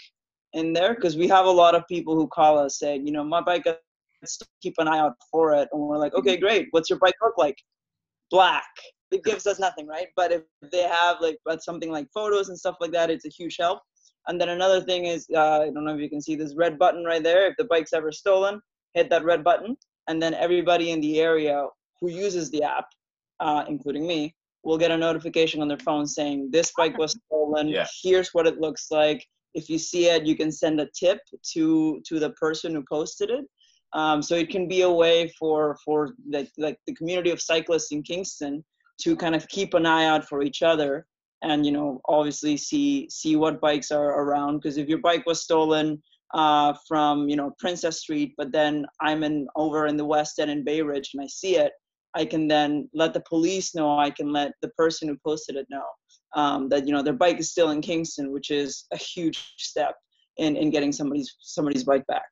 in 0.52 0.72
there 0.72 0.94
because 0.94 1.16
we 1.16 1.26
have 1.28 1.46
a 1.46 1.50
lot 1.50 1.74
of 1.74 1.86
people 1.88 2.14
who 2.14 2.26
call 2.28 2.58
us 2.58 2.78
saying, 2.78 3.06
you 3.06 3.12
know, 3.12 3.24
my 3.24 3.40
bike, 3.40 3.66
keep 4.62 4.74
an 4.78 4.88
eye 4.88 4.98
out 4.98 5.14
for 5.30 5.54
it. 5.54 5.68
And 5.72 5.80
we're 5.80 5.98
like, 5.98 6.14
okay, 6.14 6.36
great. 6.36 6.68
What's 6.70 6.90
your 6.90 6.98
bike 6.98 7.14
look 7.22 7.38
like? 7.38 7.56
Black. 8.30 8.68
It 9.10 9.24
gives 9.24 9.46
us 9.46 9.58
nothing, 9.58 9.86
right? 9.86 10.06
But 10.14 10.30
if 10.32 10.42
they 10.70 10.82
have 10.82 11.16
like 11.20 11.38
but 11.44 11.62
something 11.62 11.90
like 11.90 12.06
photos 12.14 12.48
and 12.48 12.58
stuff 12.58 12.76
like 12.80 12.92
that, 12.92 13.10
it's 13.10 13.26
a 13.26 13.30
huge 13.30 13.56
help. 13.58 13.80
And 14.28 14.40
then 14.40 14.50
another 14.50 14.80
thing 14.82 15.06
is, 15.06 15.26
uh, 15.34 15.62
I 15.62 15.70
don't 15.70 15.84
know 15.84 15.94
if 15.94 16.00
you 16.00 16.08
can 16.08 16.20
see 16.20 16.36
this 16.36 16.54
red 16.54 16.78
button 16.78 17.04
right 17.04 17.22
there. 17.22 17.48
If 17.48 17.56
the 17.56 17.64
bike's 17.64 17.92
ever 17.92 18.12
stolen, 18.12 18.60
hit 18.94 19.10
that 19.10 19.24
red 19.24 19.42
button, 19.42 19.76
and 20.08 20.22
then 20.22 20.34
everybody 20.34 20.90
in 20.90 21.00
the 21.00 21.20
area 21.20 21.66
who 22.00 22.10
uses 22.10 22.50
the 22.50 22.62
app, 22.62 22.86
uh, 23.40 23.64
including 23.66 24.06
me, 24.06 24.34
will 24.62 24.78
get 24.78 24.90
a 24.90 24.96
notification 24.96 25.62
on 25.62 25.68
their 25.68 25.78
phone 25.78 26.06
saying 26.06 26.50
this 26.52 26.70
bike 26.76 26.96
was 26.98 27.18
stolen. 27.26 27.68
Yeah. 27.68 27.86
Here's 28.02 28.32
what 28.32 28.46
it 28.46 28.60
looks 28.60 28.90
like 28.90 29.26
if 29.54 29.68
you 29.68 29.78
see 29.78 30.06
it 30.06 30.26
you 30.26 30.36
can 30.36 30.52
send 30.52 30.80
a 30.80 30.88
tip 30.98 31.18
to 31.42 32.00
to 32.06 32.18
the 32.18 32.30
person 32.30 32.74
who 32.74 32.84
posted 32.88 33.30
it 33.30 33.44
um, 33.92 34.22
so 34.22 34.34
it 34.36 34.50
can 34.50 34.68
be 34.68 34.82
a 34.82 34.90
way 34.90 35.28
for 35.38 35.76
for 35.84 36.14
the, 36.28 36.46
like 36.58 36.78
the 36.86 36.94
community 36.94 37.30
of 37.30 37.40
cyclists 37.40 37.92
in 37.92 38.02
kingston 38.02 38.64
to 39.00 39.16
kind 39.16 39.34
of 39.34 39.46
keep 39.48 39.74
an 39.74 39.86
eye 39.86 40.04
out 40.04 40.24
for 40.28 40.42
each 40.42 40.62
other 40.62 41.06
and 41.42 41.64
you 41.64 41.72
know 41.72 42.00
obviously 42.08 42.56
see 42.56 43.08
see 43.10 43.36
what 43.36 43.60
bikes 43.60 43.90
are 43.90 44.22
around 44.22 44.58
because 44.58 44.76
if 44.76 44.88
your 44.88 44.98
bike 44.98 45.24
was 45.26 45.42
stolen 45.42 46.00
uh, 46.34 46.72
from 46.86 47.28
you 47.28 47.36
know 47.36 47.52
princess 47.58 48.00
street 48.00 48.34
but 48.36 48.52
then 48.52 48.86
i'm 49.00 49.22
in 49.22 49.46
over 49.56 49.86
in 49.86 49.96
the 49.96 50.04
west 50.04 50.38
end 50.38 50.50
in 50.50 50.64
bay 50.64 50.80
ridge 50.80 51.10
and 51.14 51.22
i 51.22 51.26
see 51.26 51.56
it 51.56 51.72
i 52.14 52.24
can 52.24 52.46
then 52.46 52.88
let 52.94 53.12
the 53.12 53.22
police 53.28 53.74
know 53.74 53.98
i 53.98 54.10
can 54.10 54.32
let 54.32 54.52
the 54.62 54.68
person 54.70 55.08
who 55.08 55.16
posted 55.24 55.56
it 55.56 55.66
know 55.70 55.86
um, 56.34 56.68
that 56.68 56.86
you 56.86 56.92
know 56.92 57.02
their 57.02 57.12
bike 57.12 57.38
is 57.38 57.50
still 57.50 57.70
in 57.70 57.80
Kingston, 57.80 58.32
which 58.32 58.50
is 58.50 58.86
a 58.92 58.96
huge 58.96 59.54
step 59.58 59.94
in, 60.36 60.56
in 60.56 60.70
getting 60.70 60.92
somebody's 60.92 61.34
somebody's 61.40 61.84
bike 61.84 62.06
back. 62.06 62.28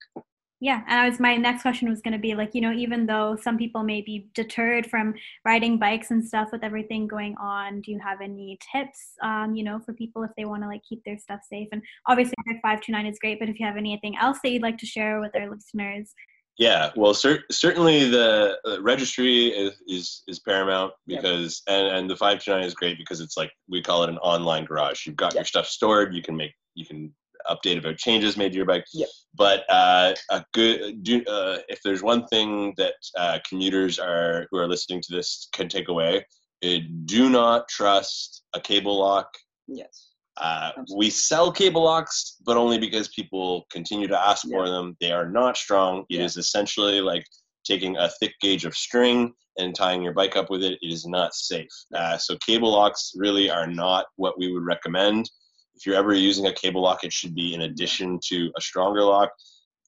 Yeah, 0.60 0.82
and 0.88 1.00
I 1.00 1.08
was 1.08 1.20
my 1.20 1.36
next 1.36 1.62
question 1.62 1.88
was 1.88 2.00
going 2.00 2.14
to 2.14 2.18
be 2.18 2.34
like, 2.34 2.50
you 2.52 2.60
know, 2.60 2.72
even 2.72 3.06
though 3.06 3.36
some 3.40 3.56
people 3.56 3.84
may 3.84 4.02
be 4.02 4.28
deterred 4.34 4.90
from 4.90 5.14
riding 5.44 5.78
bikes 5.78 6.10
and 6.10 6.26
stuff 6.26 6.48
with 6.50 6.64
everything 6.64 7.06
going 7.06 7.36
on, 7.40 7.80
do 7.80 7.92
you 7.92 8.00
have 8.00 8.20
any 8.20 8.58
tips, 8.72 9.12
um, 9.22 9.54
you 9.54 9.62
know, 9.62 9.78
for 9.78 9.92
people 9.92 10.24
if 10.24 10.30
they 10.36 10.46
want 10.46 10.62
to 10.64 10.68
like 10.68 10.82
keep 10.88 11.02
their 11.04 11.16
stuff 11.16 11.40
safe? 11.48 11.68
And 11.70 11.80
obviously, 12.08 12.34
five 12.60 12.80
two 12.80 12.90
nine 12.90 13.06
is 13.06 13.20
great, 13.20 13.38
but 13.38 13.48
if 13.48 13.60
you 13.60 13.66
have 13.66 13.76
anything 13.76 14.16
else 14.20 14.38
that 14.42 14.50
you'd 14.50 14.62
like 14.62 14.78
to 14.78 14.86
share 14.86 15.20
with 15.20 15.36
our 15.36 15.48
listeners, 15.48 16.12
yeah, 16.58 16.90
well, 16.96 17.14
cer- 17.14 17.44
certainly 17.52 18.10
the 18.10 18.58
uh, 18.66 18.82
registry 18.82 19.46
is, 19.46 19.80
is, 19.86 20.22
is 20.26 20.40
paramount 20.40 20.92
because, 21.06 21.62
yep. 21.68 21.78
and, 21.78 21.96
and 21.96 22.10
the 22.10 22.16
529 22.16 22.66
is 22.66 22.74
great 22.74 22.98
because 22.98 23.20
it's 23.20 23.36
like, 23.36 23.52
we 23.68 23.80
call 23.80 24.02
it 24.02 24.10
an 24.10 24.18
online 24.18 24.64
garage. 24.64 25.06
You've 25.06 25.14
got 25.14 25.34
yep. 25.34 25.42
your 25.42 25.44
stuff 25.44 25.68
stored. 25.68 26.12
You 26.12 26.20
can 26.20 26.36
make, 26.36 26.52
you 26.74 26.84
can 26.84 27.14
update 27.48 27.79
about 27.79 27.96
changes 27.98 28.37
made 28.37 28.53
to 28.53 28.57
your 28.57 28.66
bike. 28.66 28.85
Yep. 28.92 29.09
But 29.35 29.64
uh, 29.68 30.14
a 30.31 30.44
good, 30.55 31.03
do, 31.03 31.24
uh, 31.24 31.59
if 31.68 31.81
there's 31.85 32.03
one 32.03 32.27
thing 32.27 32.74
that 32.77 32.94
uh, 33.16 33.38
commuters 33.48 33.98
are, 33.98 34.46
who 34.51 34.59
are 34.59 34.68
listening 34.68 35.03
to 35.03 35.14
this 35.14 35.48
can 35.53 35.68
take 35.68 35.88
away, 35.88 36.24
it, 36.62 37.07
do 37.07 37.31
not 37.31 37.68
trust 37.68 38.42
a 38.55 38.61
cable 38.61 38.98
lock. 38.98 39.29
Yes 39.66 40.09
uh, 40.40 40.70
we 40.96 41.11
sell 41.11 41.51
cable 41.51 41.85
locks, 41.85 42.37
but 42.44 42.57
only 42.57 42.79
because 42.79 43.09
people 43.09 43.66
continue 43.70 44.07
to 44.07 44.18
ask 44.18 44.44
yeah. 44.46 44.57
for 44.57 44.68
them. 44.68 44.96
They 45.01 45.12
are 45.12 45.29
not 45.29 45.57
strong. 45.57 46.05
It 46.09 46.18
yeah. 46.18 46.24
is 46.24 46.37
essentially 46.37 47.01
like 47.01 47.24
taking 47.64 47.96
a 47.96 48.09
thick 48.20 48.35
gauge 48.40 48.64
of 48.64 48.74
string 48.74 49.33
and 49.59 49.74
tying 49.74 50.03
your 50.03 50.14
bike 50.14 50.37
up 50.37 50.51
with 50.51 50.62
it. 50.62 50.79
It 50.81 50.92
is 50.92 51.07
not 51.07 51.35
safe. 51.35 51.68
Uh, 51.94 52.16
so 52.16 52.37
cable 52.46 52.72
locks 52.72 53.12
really 53.16 53.51
are 53.51 53.66
not 53.66 54.07
what 54.16 54.38
we 54.38 54.53
would 54.53 54.64
recommend. 54.64 55.29
If 55.78 55.86
you're 55.86 55.96
ever 55.96 56.12
using 56.12 56.46
a 56.46 56.52
cable 56.52 56.82
lock, 56.82 57.04
it 57.04 57.12
should 57.12 57.36
be 57.36 57.54
in 57.54 57.62
addition 57.62 58.18
to 58.26 58.50
a 58.56 58.60
stronger 58.60 59.02
lock. 59.02 59.30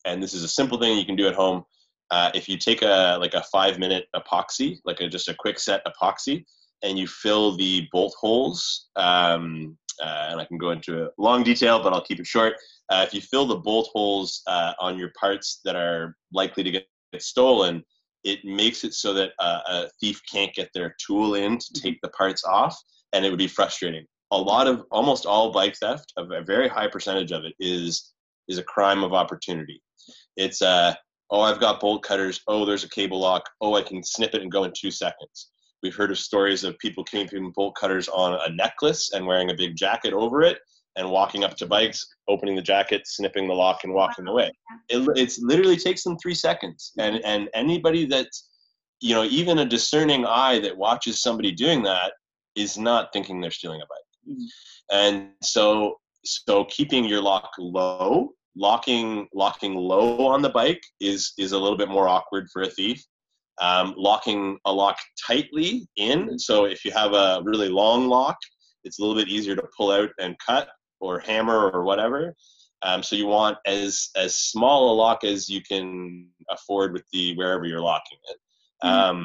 And 0.05 0.22
this 0.22 0.35
is 0.35 0.44
a 0.44 0.48
simple 0.48 0.79
thing 0.79 0.96
you 0.96 1.05
can 1.05 1.16
do 1.16 1.26
at 1.26 1.35
home. 1.35 1.64
Uh, 2.12 2.31
if 2.33 2.48
you 2.48 2.57
take 2.57 2.83
a 2.83 3.18
like 3.20 3.35
a 3.35 3.42
five 3.53 3.79
minute 3.79 4.07
epoxy, 4.14 4.79
like 4.85 5.00
a, 5.00 5.09
just 5.09 5.29
a 5.29 5.35
quick 5.35 5.59
set 5.59 5.85
epoxy, 5.85 6.44
and 6.85 6.96
you 6.96 7.09
fill 7.09 7.57
the 7.57 7.88
bolt 7.92 8.14
holes 8.20 8.88
um, 8.94 9.76
uh, 10.00 10.29
and 10.31 10.40
I 10.40 10.44
can 10.44 10.59
go 10.59 10.70
into 10.70 11.05
a 11.05 11.11
long 11.18 11.42
detail, 11.42 11.83
but 11.83 11.92
I'll 11.92 12.05
keep 12.05 12.20
it 12.20 12.26
short. 12.26 12.55
Uh, 12.88 13.05
if 13.07 13.12
you 13.12 13.20
fill 13.20 13.46
the 13.46 13.57
bolt 13.57 13.90
holes 13.92 14.42
uh, 14.46 14.72
on 14.81 14.98
your 14.98 15.11
parts 15.18 15.61
that 15.64 15.76
are 15.76 16.16
likely 16.33 16.62
to 16.62 16.70
get, 16.70 16.87
get 17.12 17.22
stolen, 17.22 17.85
it 18.24 18.44
makes 18.44 18.85
it 18.85 18.94
so 18.94 19.12
that 19.14 19.33
uh, 19.38 19.61
a 19.66 19.88
thief 20.00 20.20
can't 20.31 20.55
get 20.55 20.70
their 20.74 20.94
tool 21.05 21.35
in 21.35 21.59
to 21.59 21.81
take 21.81 21.98
the 22.03 22.09
parts 22.11 22.44
off, 22.44 22.76
and 23.12 23.24
it 23.24 23.31
would 23.31 23.38
be 23.38 23.48
frustrating. 23.48 24.05
A 24.33 24.38
lot 24.38 24.66
of, 24.66 24.85
almost 24.90 25.27
all 25.27 25.53
bike 25.53 25.77
theft, 25.77 26.12
a 26.16 26.43
very 26.43 26.69
high 26.69 26.87
percentage 26.87 27.33
of 27.33 27.45
it 27.45 27.55
is 27.59 28.12
is 28.49 28.59
a 28.59 28.64
crime 28.64 29.05
of 29.05 29.12
opportunity. 29.12 29.81
It's 30.37 30.62
uh, 30.62 30.95
oh, 31.31 31.40
I've 31.40 31.61
got 31.61 31.81
bolt 31.81 32.03
cutters. 32.03 32.40
Oh, 32.49 32.64
there's 32.64 32.85
a 32.85 32.88
cable 32.88 33.21
lock. 33.21 33.49
Oh, 33.61 33.75
I 33.75 33.83
can 33.83 34.03
snip 34.03 34.35
it 34.35 34.43
and 34.43 34.51
go 34.51 34.64
in 34.64 34.73
two 34.77 34.90
seconds. 34.90 35.51
We've 35.83 35.95
heard 35.95 36.11
of 36.11 36.19
stories 36.19 36.64
of 36.64 36.79
people 36.79 37.05
keeping 37.05 37.53
bolt 37.55 37.77
cutters 37.77 38.09
on 38.09 38.38
a 38.45 38.55
necklace 38.55 39.12
and 39.12 39.27
wearing 39.27 39.51
a 39.51 39.55
big 39.57 39.77
jacket 39.77 40.12
over 40.12 40.43
it 40.43 40.59
and 40.97 41.09
walking 41.09 41.45
up 41.45 41.57
to 41.57 41.66
bikes, 41.66 42.07
opening 42.29 42.57
the 42.57 42.62
jacket, 42.62 43.07
snipping 43.07 43.49
the 43.49 43.55
lock, 43.55 43.85
and 43.85 43.95
walking 43.95 44.27
away. 44.27 44.51
It 44.88 45.09
it's 45.16 45.38
literally 45.40 45.77
takes 45.77 46.03
them 46.03 46.19
three 46.19 46.35
seconds. 46.35 46.93
And 46.99 47.25
and 47.25 47.49
anybody 47.55 48.07
that's 48.07 48.49
you 49.01 49.14
know 49.14 49.25
even 49.25 49.61
a 49.61 49.64
discerning 49.64 50.27
eye 50.27 50.59
that 50.61 50.77
watches 50.77 51.23
somebody 51.23 51.53
doing 51.53 51.83
that 51.85 52.12
is 52.57 52.77
not 52.77 53.12
thinking 53.12 53.40
they're 53.40 53.51
stealing 53.51 53.81
a 53.81 53.85
bike. 53.85 54.10
Mm-hmm. 54.28 54.96
And 54.96 55.30
so 55.42 55.96
so 56.24 56.64
keeping 56.66 57.04
your 57.04 57.22
lock 57.22 57.50
low, 57.59 58.30
locking 58.56 59.28
locking 59.35 59.74
low 59.74 60.26
on 60.26 60.42
the 60.42 60.50
bike 60.50 60.83
is 61.00 61.33
is 61.38 61.52
a 61.52 61.59
little 61.59 61.78
bit 61.78 61.88
more 61.88 62.09
awkward 62.09 62.48
for 62.52 62.62
a 62.62 62.70
thief 62.70 63.04
um, 63.61 63.94
locking 63.96 64.59
a 64.64 64.72
lock 64.72 64.98
tightly 65.26 65.87
in. 65.96 66.38
So 66.38 66.64
if 66.64 66.85
you 66.85 66.90
have 66.92 67.12
a 67.12 67.40
really 67.44 67.68
long 67.68 68.09
lock, 68.09 68.37
it's 68.85 68.98
a 68.98 69.02
little 69.02 69.16
bit 69.16 69.28
easier 69.28 69.54
to 69.54 69.68
pull 69.76 69.92
out 69.92 70.11
and 70.18 70.37
cut 70.44 70.68
or 70.98 71.20
hammer 71.20 71.70
or 71.70 71.85
whatever. 71.85 72.35
Um, 72.83 73.02
so 73.02 73.14
you 73.14 73.26
want 73.26 73.59
as 73.66 74.09
as 74.16 74.37
small 74.37 74.92
a 74.92 74.94
lock 74.94 75.22
as 75.22 75.50
you 75.50 75.61
can 75.62 76.28
afford 76.48 76.94
with 76.94 77.04
the 77.12 77.37
wherever 77.37 77.66
you're 77.66 77.83
locking 77.83 78.18
it. 78.30 78.37
Mm-hmm. 78.83 79.11
Um, 79.18 79.24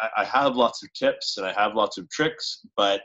I, 0.00 0.22
I, 0.22 0.24
have 0.24 0.56
lots 0.56 0.82
of 0.82 0.90
tips 0.94 1.36
and 1.36 1.46
I 1.46 1.52
have 1.52 1.74
lots 1.74 1.98
of 1.98 2.08
tricks, 2.08 2.60
but 2.74 3.02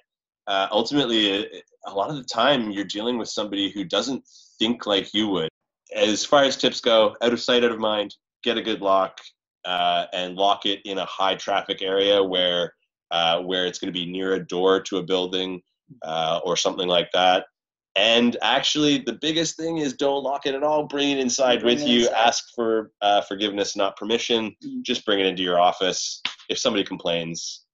uh, 0.49 0.67
ultimately, 0.71 1.47
a 1.85 1.93
lot 1.93 2.09
of 2.09 2.17
the 2.17 2.23
time 2.23 2.71
you're 2.71 2.83
dealing 2.83 3.17
with 3.19 3.29
somebody 3.29 3.69
who 3.69 3.83
doesn't 3.83 4.23
think 4.57 4.88
like 4.88 5.13
you 5.13 5.27
would. 5.27 5.49
As 5.95 6.25
far 6.25 6.43
as 6.43 6.57
tips 6.57 6.81
go, 6.81 7.15
out 7.21 7.33
of 7.33 7.39
sight, 7.39 7.63
out 7.63 7.71
of 7.71 7.79
mind. 7.79 8.15
Get 8.43 8.57
a 8.57 8.62
good 8.62 8.81
lock 8.81 9.19
uh, 9.65 10.05
and 10.13 10.35
lock 10.35 10.65
it 10.65 10.79
in 10.85 10.97
a 10.97 11.05
high 11.05 11.35
traffic 11.35 11.81
area 11.81 12.23
where 12.23 12.73
uh, 13.12 13.41
where 13.41 13.65
it's 13.65 13.79
going 13.79 13.91
to 13.93 13.99
be 13.99 14.09
near 14.09 14.33
a 14.33 14.45
door 14.45 14.81
to 14.81 14.97
a 14.97 15.03
building 15.03 15.62
uh, 16.03 16.39
or 16.43 16.55
something 16.55 16.88
like 16.88 17.09
that. 17.13 17.45
And 17.95 18.38
actually, 18.41 18.99
the 18.99 19.17
biggest 19.19 19.57
thing 19.57 19.79
is 19.79 19.93
don't 19.93 20.23
lock 20.23 20.45
it 20.45 20.55
at 20.55 20.63
all. 20.63 20.88
Bring 20.88 21.09
it 21.12 21.19
inside 21.19 21.62
bring 21.62 21.75
with 21.75 21.83
it 21.83 21.89
you. 21.89 21.99
Inside. 22.01 22.15
Ask 22.15 22.45
for 22.55 22.91
uh, 23.01 23.21
forgiveness, 23.21 23.75
not 23.75 23.97
permission. 23.97 24.55
Mm-hmm. 24.63 24.81
Just 24.83 25.05
bring 25.05 25.19
it 25.19 25.25
into 25.25 25.43
your 25.43 25.59
office. 25.59 26.21
If 26.49 26.59
somebody 26.59 26.83
complains, 26.83 27.65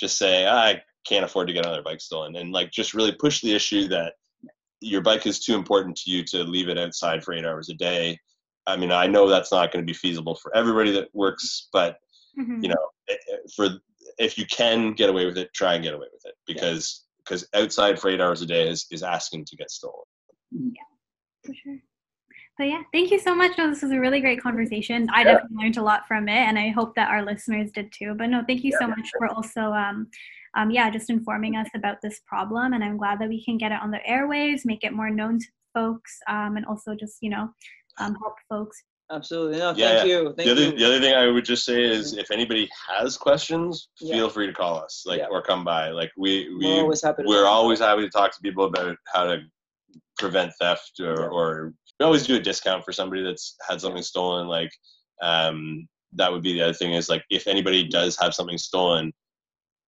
just 0.00 0.18
say, 0.18 0.46
I 0.46 0.82
can't 1.06 1.24
afford 1.24 1.48
to 1.48 1.54
get 1.54 1.64
another 1.64 1.82
bike 1.82 2.00
stolen. 2.00 2.36
And 2.36 2.52
like, 2.52 2.70
just 2.70 2.94
really 2.94 3.12
push 3.12 3.40
the 3.40 3.54
issue 3.54 3.88
that 3.88 4.14
your 4.80 5.02
bike 5.02 5.26
is 5.26 5.40
too 5.40 5.54
important 5.54 5.96
to 5.96 6.10
you 6.10 6.22
to 6.24 6.44
leave 6.44 6.68
it 6.68 6.78
outside 6.78 7.24
for 7.24 7.34
eight 7.34 7.44
hours 7.44 7.68
a 7.68 7.74
day. 7.74 8.18
I 8.66 8.76
mean, 8.76 8.92
I 8.92 9.06
know 9.06 9.28
that's 9.28 9.50
not 9.50 9.72
going 9.72 9.84
to 9.84 9.90
be 9.90 9.96
feasible 9.96 10.34
for 10.34 10.54
everybody 10.54 10.92
that 10.92 11.08
works, 11.14 11.68
but 11.72 11.98
mm-hmm. 12.38 12.62
you 12.62 12.68
know, 12.68 12.88
eh, 13.08 13.14
eh, 13.32 13.36
for 13.56 13.68
if 14.18 14.36
you 14.36 14.46
can 14.46 14.92
get 14.92 15.08
away 15.08 15.24
with 15.26 15.38
it, 15.38 15.52
try 15.54 15.74
and 15.74 15.82
get 15.82 15.94
away 15.94 16.06
with 16.12 16.22
it 16.26 16.34
because 16.46 17.04
because 17.24 17.46
yeah. 17.54 17.60
outside 17.60 17.98
for 17.98 18.10
eight 18.10 18.20
hours 18.20 18.42
a 18.42 18.46
day 18.46 18.68
is 18.68 18.86
is 18.90 19.02
asking 19.02 19.44
to 19.46 19.56
get 19.56 19.70
stolen. 19.70 20.04
Yeah, 20.52 20.82
for 21.44 21.54
sure. 21.54 21.78
But 22.58 22.64
yeah, 22.64 22.82
thank 22.92 23.12
you 23.12 23.20
so 23.20 23.36
much. 23.36 23.56
No, 23.56 23.70
this 23.70 23.82
was 23.82 23.92
a 23.92 24.00
really 24.00 24.20
great 24.20 24.42
conversation. 24.42 25.08
I 25.14 25.20
yeah. 25.20 25.34
definitely 25.34 25.56
learned 25.58 25.76
a 25.76 25.82
lot 25.82 26.08
from 26.08 26.28
it, 26.28 26.32
and 26.32 26.58
I 26.58 26.70
hope 26.70 26.94
that 26.96 27.08
our 27.08 27.24
listeners 27.24 27.70
did 27.70 27.92
too. 27.92 28.14
But 28.14 28.30
no, 28.30 28.42
thank 28.46 28.64
you 28.64 28.72
yeah, 28.72 28.78
so 28.80 28.88
much 28.88 29.10
for 29.16 29.28
also, 29.28 29.72
um, 29.72 30.08
um, 30.56 30.70
yeah, 30.70 30.90
just 30.90 31.10
informing 31.10 31.56
us 31.56 31.68
about 31.74 31.96
this 32.02 32.20
problem. 32.26 32.72
And 32.72 32.82
I'm 32.82 32.96
glad 32.96 33.18
that 33.20 33.28
we 33.28 33.44
can 33.44 33.58
get 33.58 33.72
it 33.72 33.80
on 33.82 33.90
the 33.90 34.00
airwaves, 34.08 34.64
make 34.64 34.84
it 34.84 34.92
more 34.92 35.10
known 35.10 35.38
to 35.38 35.46
folks, 35.74 36.18
um, 36.28 36.56
and 36.56 36.66
also 36.66 36.94
just 36.94 37.18
you 37.20 37.30
know 37.30 37.48
um, 37.98 38.16
help 38.22 38.34
folks. 38.48 38.82
Absolutely. 39.10 39.58
No, 39.58 39.72
yeah, 39.74 39.88
thank 39.88 40.08
yeah. 40.08 40.14
you. 40.14 40.24
Thank 40.24 40.36
the 40.36 40.50
other, 40.50 40.62
you. 40.62 40.78
the 40.78 40.84
other 40.84 41.00
thing 41.00 41.14
I 41.14 41.28
would 41.28 41.44
just 41.44 41.64
say 41.64 41.82
is 41.82 42.16
if 42.16 42.30
anybody 42.30 42.68
has 42.88 43.16
questions, 43.16 43.88
yeah. 44.00 44.16
feel 44.16 44.28
free 44.28 44.46
to 44.46 44.52
call 44.52 44.76
us, 44.78 45.04
like, 45.06 45.22
or 45.30 45.42
come 45.42 45.64
by. 45.64 45.88
Like 45.88 46.10
we, 46.18 46.54
we, 46.58 46.66
we're 46.66 46.80
always 46.82 47.02
happy 47.02 47.22
to, 47.22 47.28
we're 47.28 47.46
always 47.46 47.78
happy 47.78 48.02
to 48.02 48.10
talk 48.10 48.32
to 48.32 48.40
people 48.42 48.66
about 48.66 48.96
how 49.06 49.24
to 49.24 49.38
prevent 50.18 50.52
theft 50.60 51.00
or, 51.00 51.30
or 51.30 51.72
we 51.98 52.04
always 52.04 52.26
do 52.26 52.36
a 52.36 52.40
discount 52.40 52.84
for 52.84 52.92
somebody 52.92 53.22
that's 53.22 53.56
had 53.66 53.80
something 53.80 54.02
stolen. 54.02 54.46
Like, 54.46 54.70
um, 55.22 55.88
that 56.12 56.30
would 56.30 56.42
be 56.42 56.52
the 56.52 56.62
other 56.62 56.74
thing 56.74 56.92
is 56.92 57.08
like, 57.08 57.24
if 57.30 57.46
anybody 57.46 57.88
does 57.88 58.16
have 58.20 58.34
something 58.34 58.58
stolen 58.58 59.12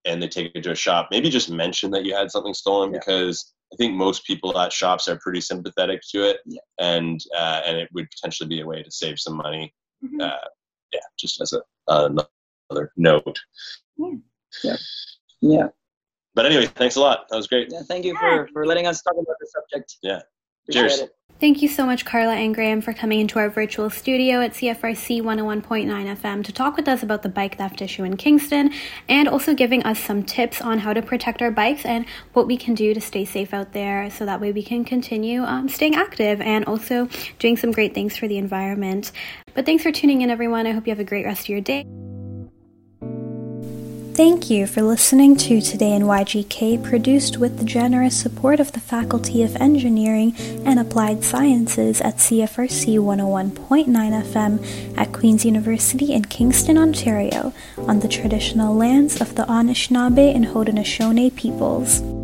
and 0.05 0.23
they 0.23 0.29
take 0.29 0.53
it 0.55 0.63
to 0.63 0.73
a 0.73 0.77
shop, 0.77 1.09
maybe 1.11 1.29
just 1.29 1.51
mention 1.51 1.91
that 1.91 2.05
you 2.05 2.15
had 2.15 2.31
something 2.31 2.55
stolen 2.55 2.93
because 2.93 3.53
I 3.73 3.77
think 3.77 3.95
most 3.95 4.25
people 4.27 4.59
at 4.59 4.73
shops 4.73 5.09
are 5.09 5.19
pretty 5.19 5.41
sympathetic 5.41 6.01
to 6.11 6.29
it, 6.29 6.39
yeah. 6.47 6.61
and 6.79 7.21
uh, 7.37 7.63
and 7.67 7.77
it 7.77 7.89
would 7.93 8.09
potentially 8.11 8.49
be 8.49 8.61
a 8.61 8.67
way 8.67 8.83
to 8.83 8.91
save 8.91 9.19
some 9.19 9.37
money. 9.37 9.73
Mm-hmm. 10.05 10.21
Uh, 10.21 10.49
yeah, 10.93 11.01
just 11.19 11.41
as 11.41 11.53
a 11.53 11.61
uh, 11.93 12.09
another 12.71 12.93
note. 12.97 13.39
Yeah. 13.97 14.11
yeah. 14.65 14.77
Yeah. 15.41 15.69
But 16.35 16.47
anyway, 16.47 16.67
thanks 16.67 16.97
a 16.97 17.01
lot. 17.01 17.27
That 17.31 17.37
was 17.37 17.47
great. 17.47 17.69
Yeah, 17.71 17.83
thank 17.83 18.05
you 18.05 18.17
for 18.19 18.49
for 18.53 18.67
letting 18.67 18.87
us 18.87 19.03
talk 19.03 19.15
about 19.15 19.37
the 19.39 19.47
subject. 19.47 19.97
Yeah. 20.03 20.21
Appreciate 20.71 20.89
Cheers. 20.89 21.01
It. 21.01 21.17
Thank 21.41 21.63
you 21.63 21.69
so 21.69 21.87
much, 21.87 22.05
Carla 22.05 22.35
and 22.35 22.55
Graham, 22.55 22.83
for 22.83 22.93
coming 22.93 23.19
into 23.19 23.39
our 23.39 23.49
virtual 23.49 23.89
studio 23.89 24.43
at 24.43 24.53
CFRC 24.53 25.23
101.9 25.23 25.87
FM 25.87 26.45
to 26.45 26.53
talk 26.53 26.77
with 26.77 26.87
us 26.87 27.03
about 27.03 27.23
the 27.23 27.31
bike 27.31 27.57
theft 27.57 27.81
issue 27.81 28.05
in 28.05 28.19
Kingston 28.19 28.71
and 29.09 29.27
also 29.27 29.55
giving 29.55 29.83
us 29.85 29.99
some 29.99 30.23
tips 30.23 30.61
on 30.61 30.81
how 30.81 30.93
to 30.93 31.01
protect 31.01 31.41
our 31.41 31.51
bikes 31.51 31.87
and 31.87 32.05
what 32.35 32.47
we 32.47 32.59
can 32.59 32.75
do 32.75 32.93
to 32.93 33.01
stay 33.01 33.25
safe 33.25 33.55
out 33.55 33.73
there 33.73 34.11
so 34.11 34.27
that 34.27 34.39
way 34.39 34.53
we 34.53 34.63
can 34.63 34.85
continue 34.85 35.43
um, 35.43 35.67
staying 35.67 35.95
active 35.95 36.43
and 36.43 36.67
also 36.67 37.09
doing 37.39 37.57
some 37.57 37.73
great 37.73 37.95
things 37.95 38.19
for 38.19 38.29
the 38.29 38.37
environment. 38.37 39.11
But 39.55 39.65
thanks 39.65 39.83
for 39.83 39.91
tuning 39.91 40.21
in, 40.21 40.29
everyone. 40.29 40.67
I 40.67 40.73
hope 40.73 40.87
you 40.87 40.91
have 40.91 41.01
a 41.01 41.05
great 41.05 41.25
rest 41.25 41.45
of 41.45 41.49
your 41.49 41.63
day. 41.63 41.87
Thank 44.15 44.51
you 44.51 44.67
for 44.67 44.83
listening 44.83 45.37
to 45.37 45.61
Today 45.61 45.93
in 45.93 46.03
YGK, 46.03 46.83
produced 46.85 47.39
with 47.39 47.59
the 47.59 47.65
generous 47.65 48.21
support 48.21 48.61
of 48.61 48.73
the 48.73 48.81
Faculty 48.81 49.43
of 49.43 49.57
Engineering 49.57 50.35
and 50.67 50.79
Applied 50.79 51.25
Sciences 51.25 52.01
at 52.03 52.17
CFRC 52.17 52.99
101.9 52.99 53.87
FM 53.87 54.99
at 54.99 55.13
Queen's 55.13 55.45
University 55.45 56.13
in 56.13 56.25
Kingston, 56.25 56.77
Ontario, 56.77 57.55
on 57.79 58.01
the 58.01 58.09
traditional 58.09 58.75
lands 58.75 59.21
of 59.21 59.37
the 59.37 59.45
Anishinaabe 59.45 60.35
and 60.35 60.47
Haudenosaunee 60.47 61.35
peoples. 61.35 62.20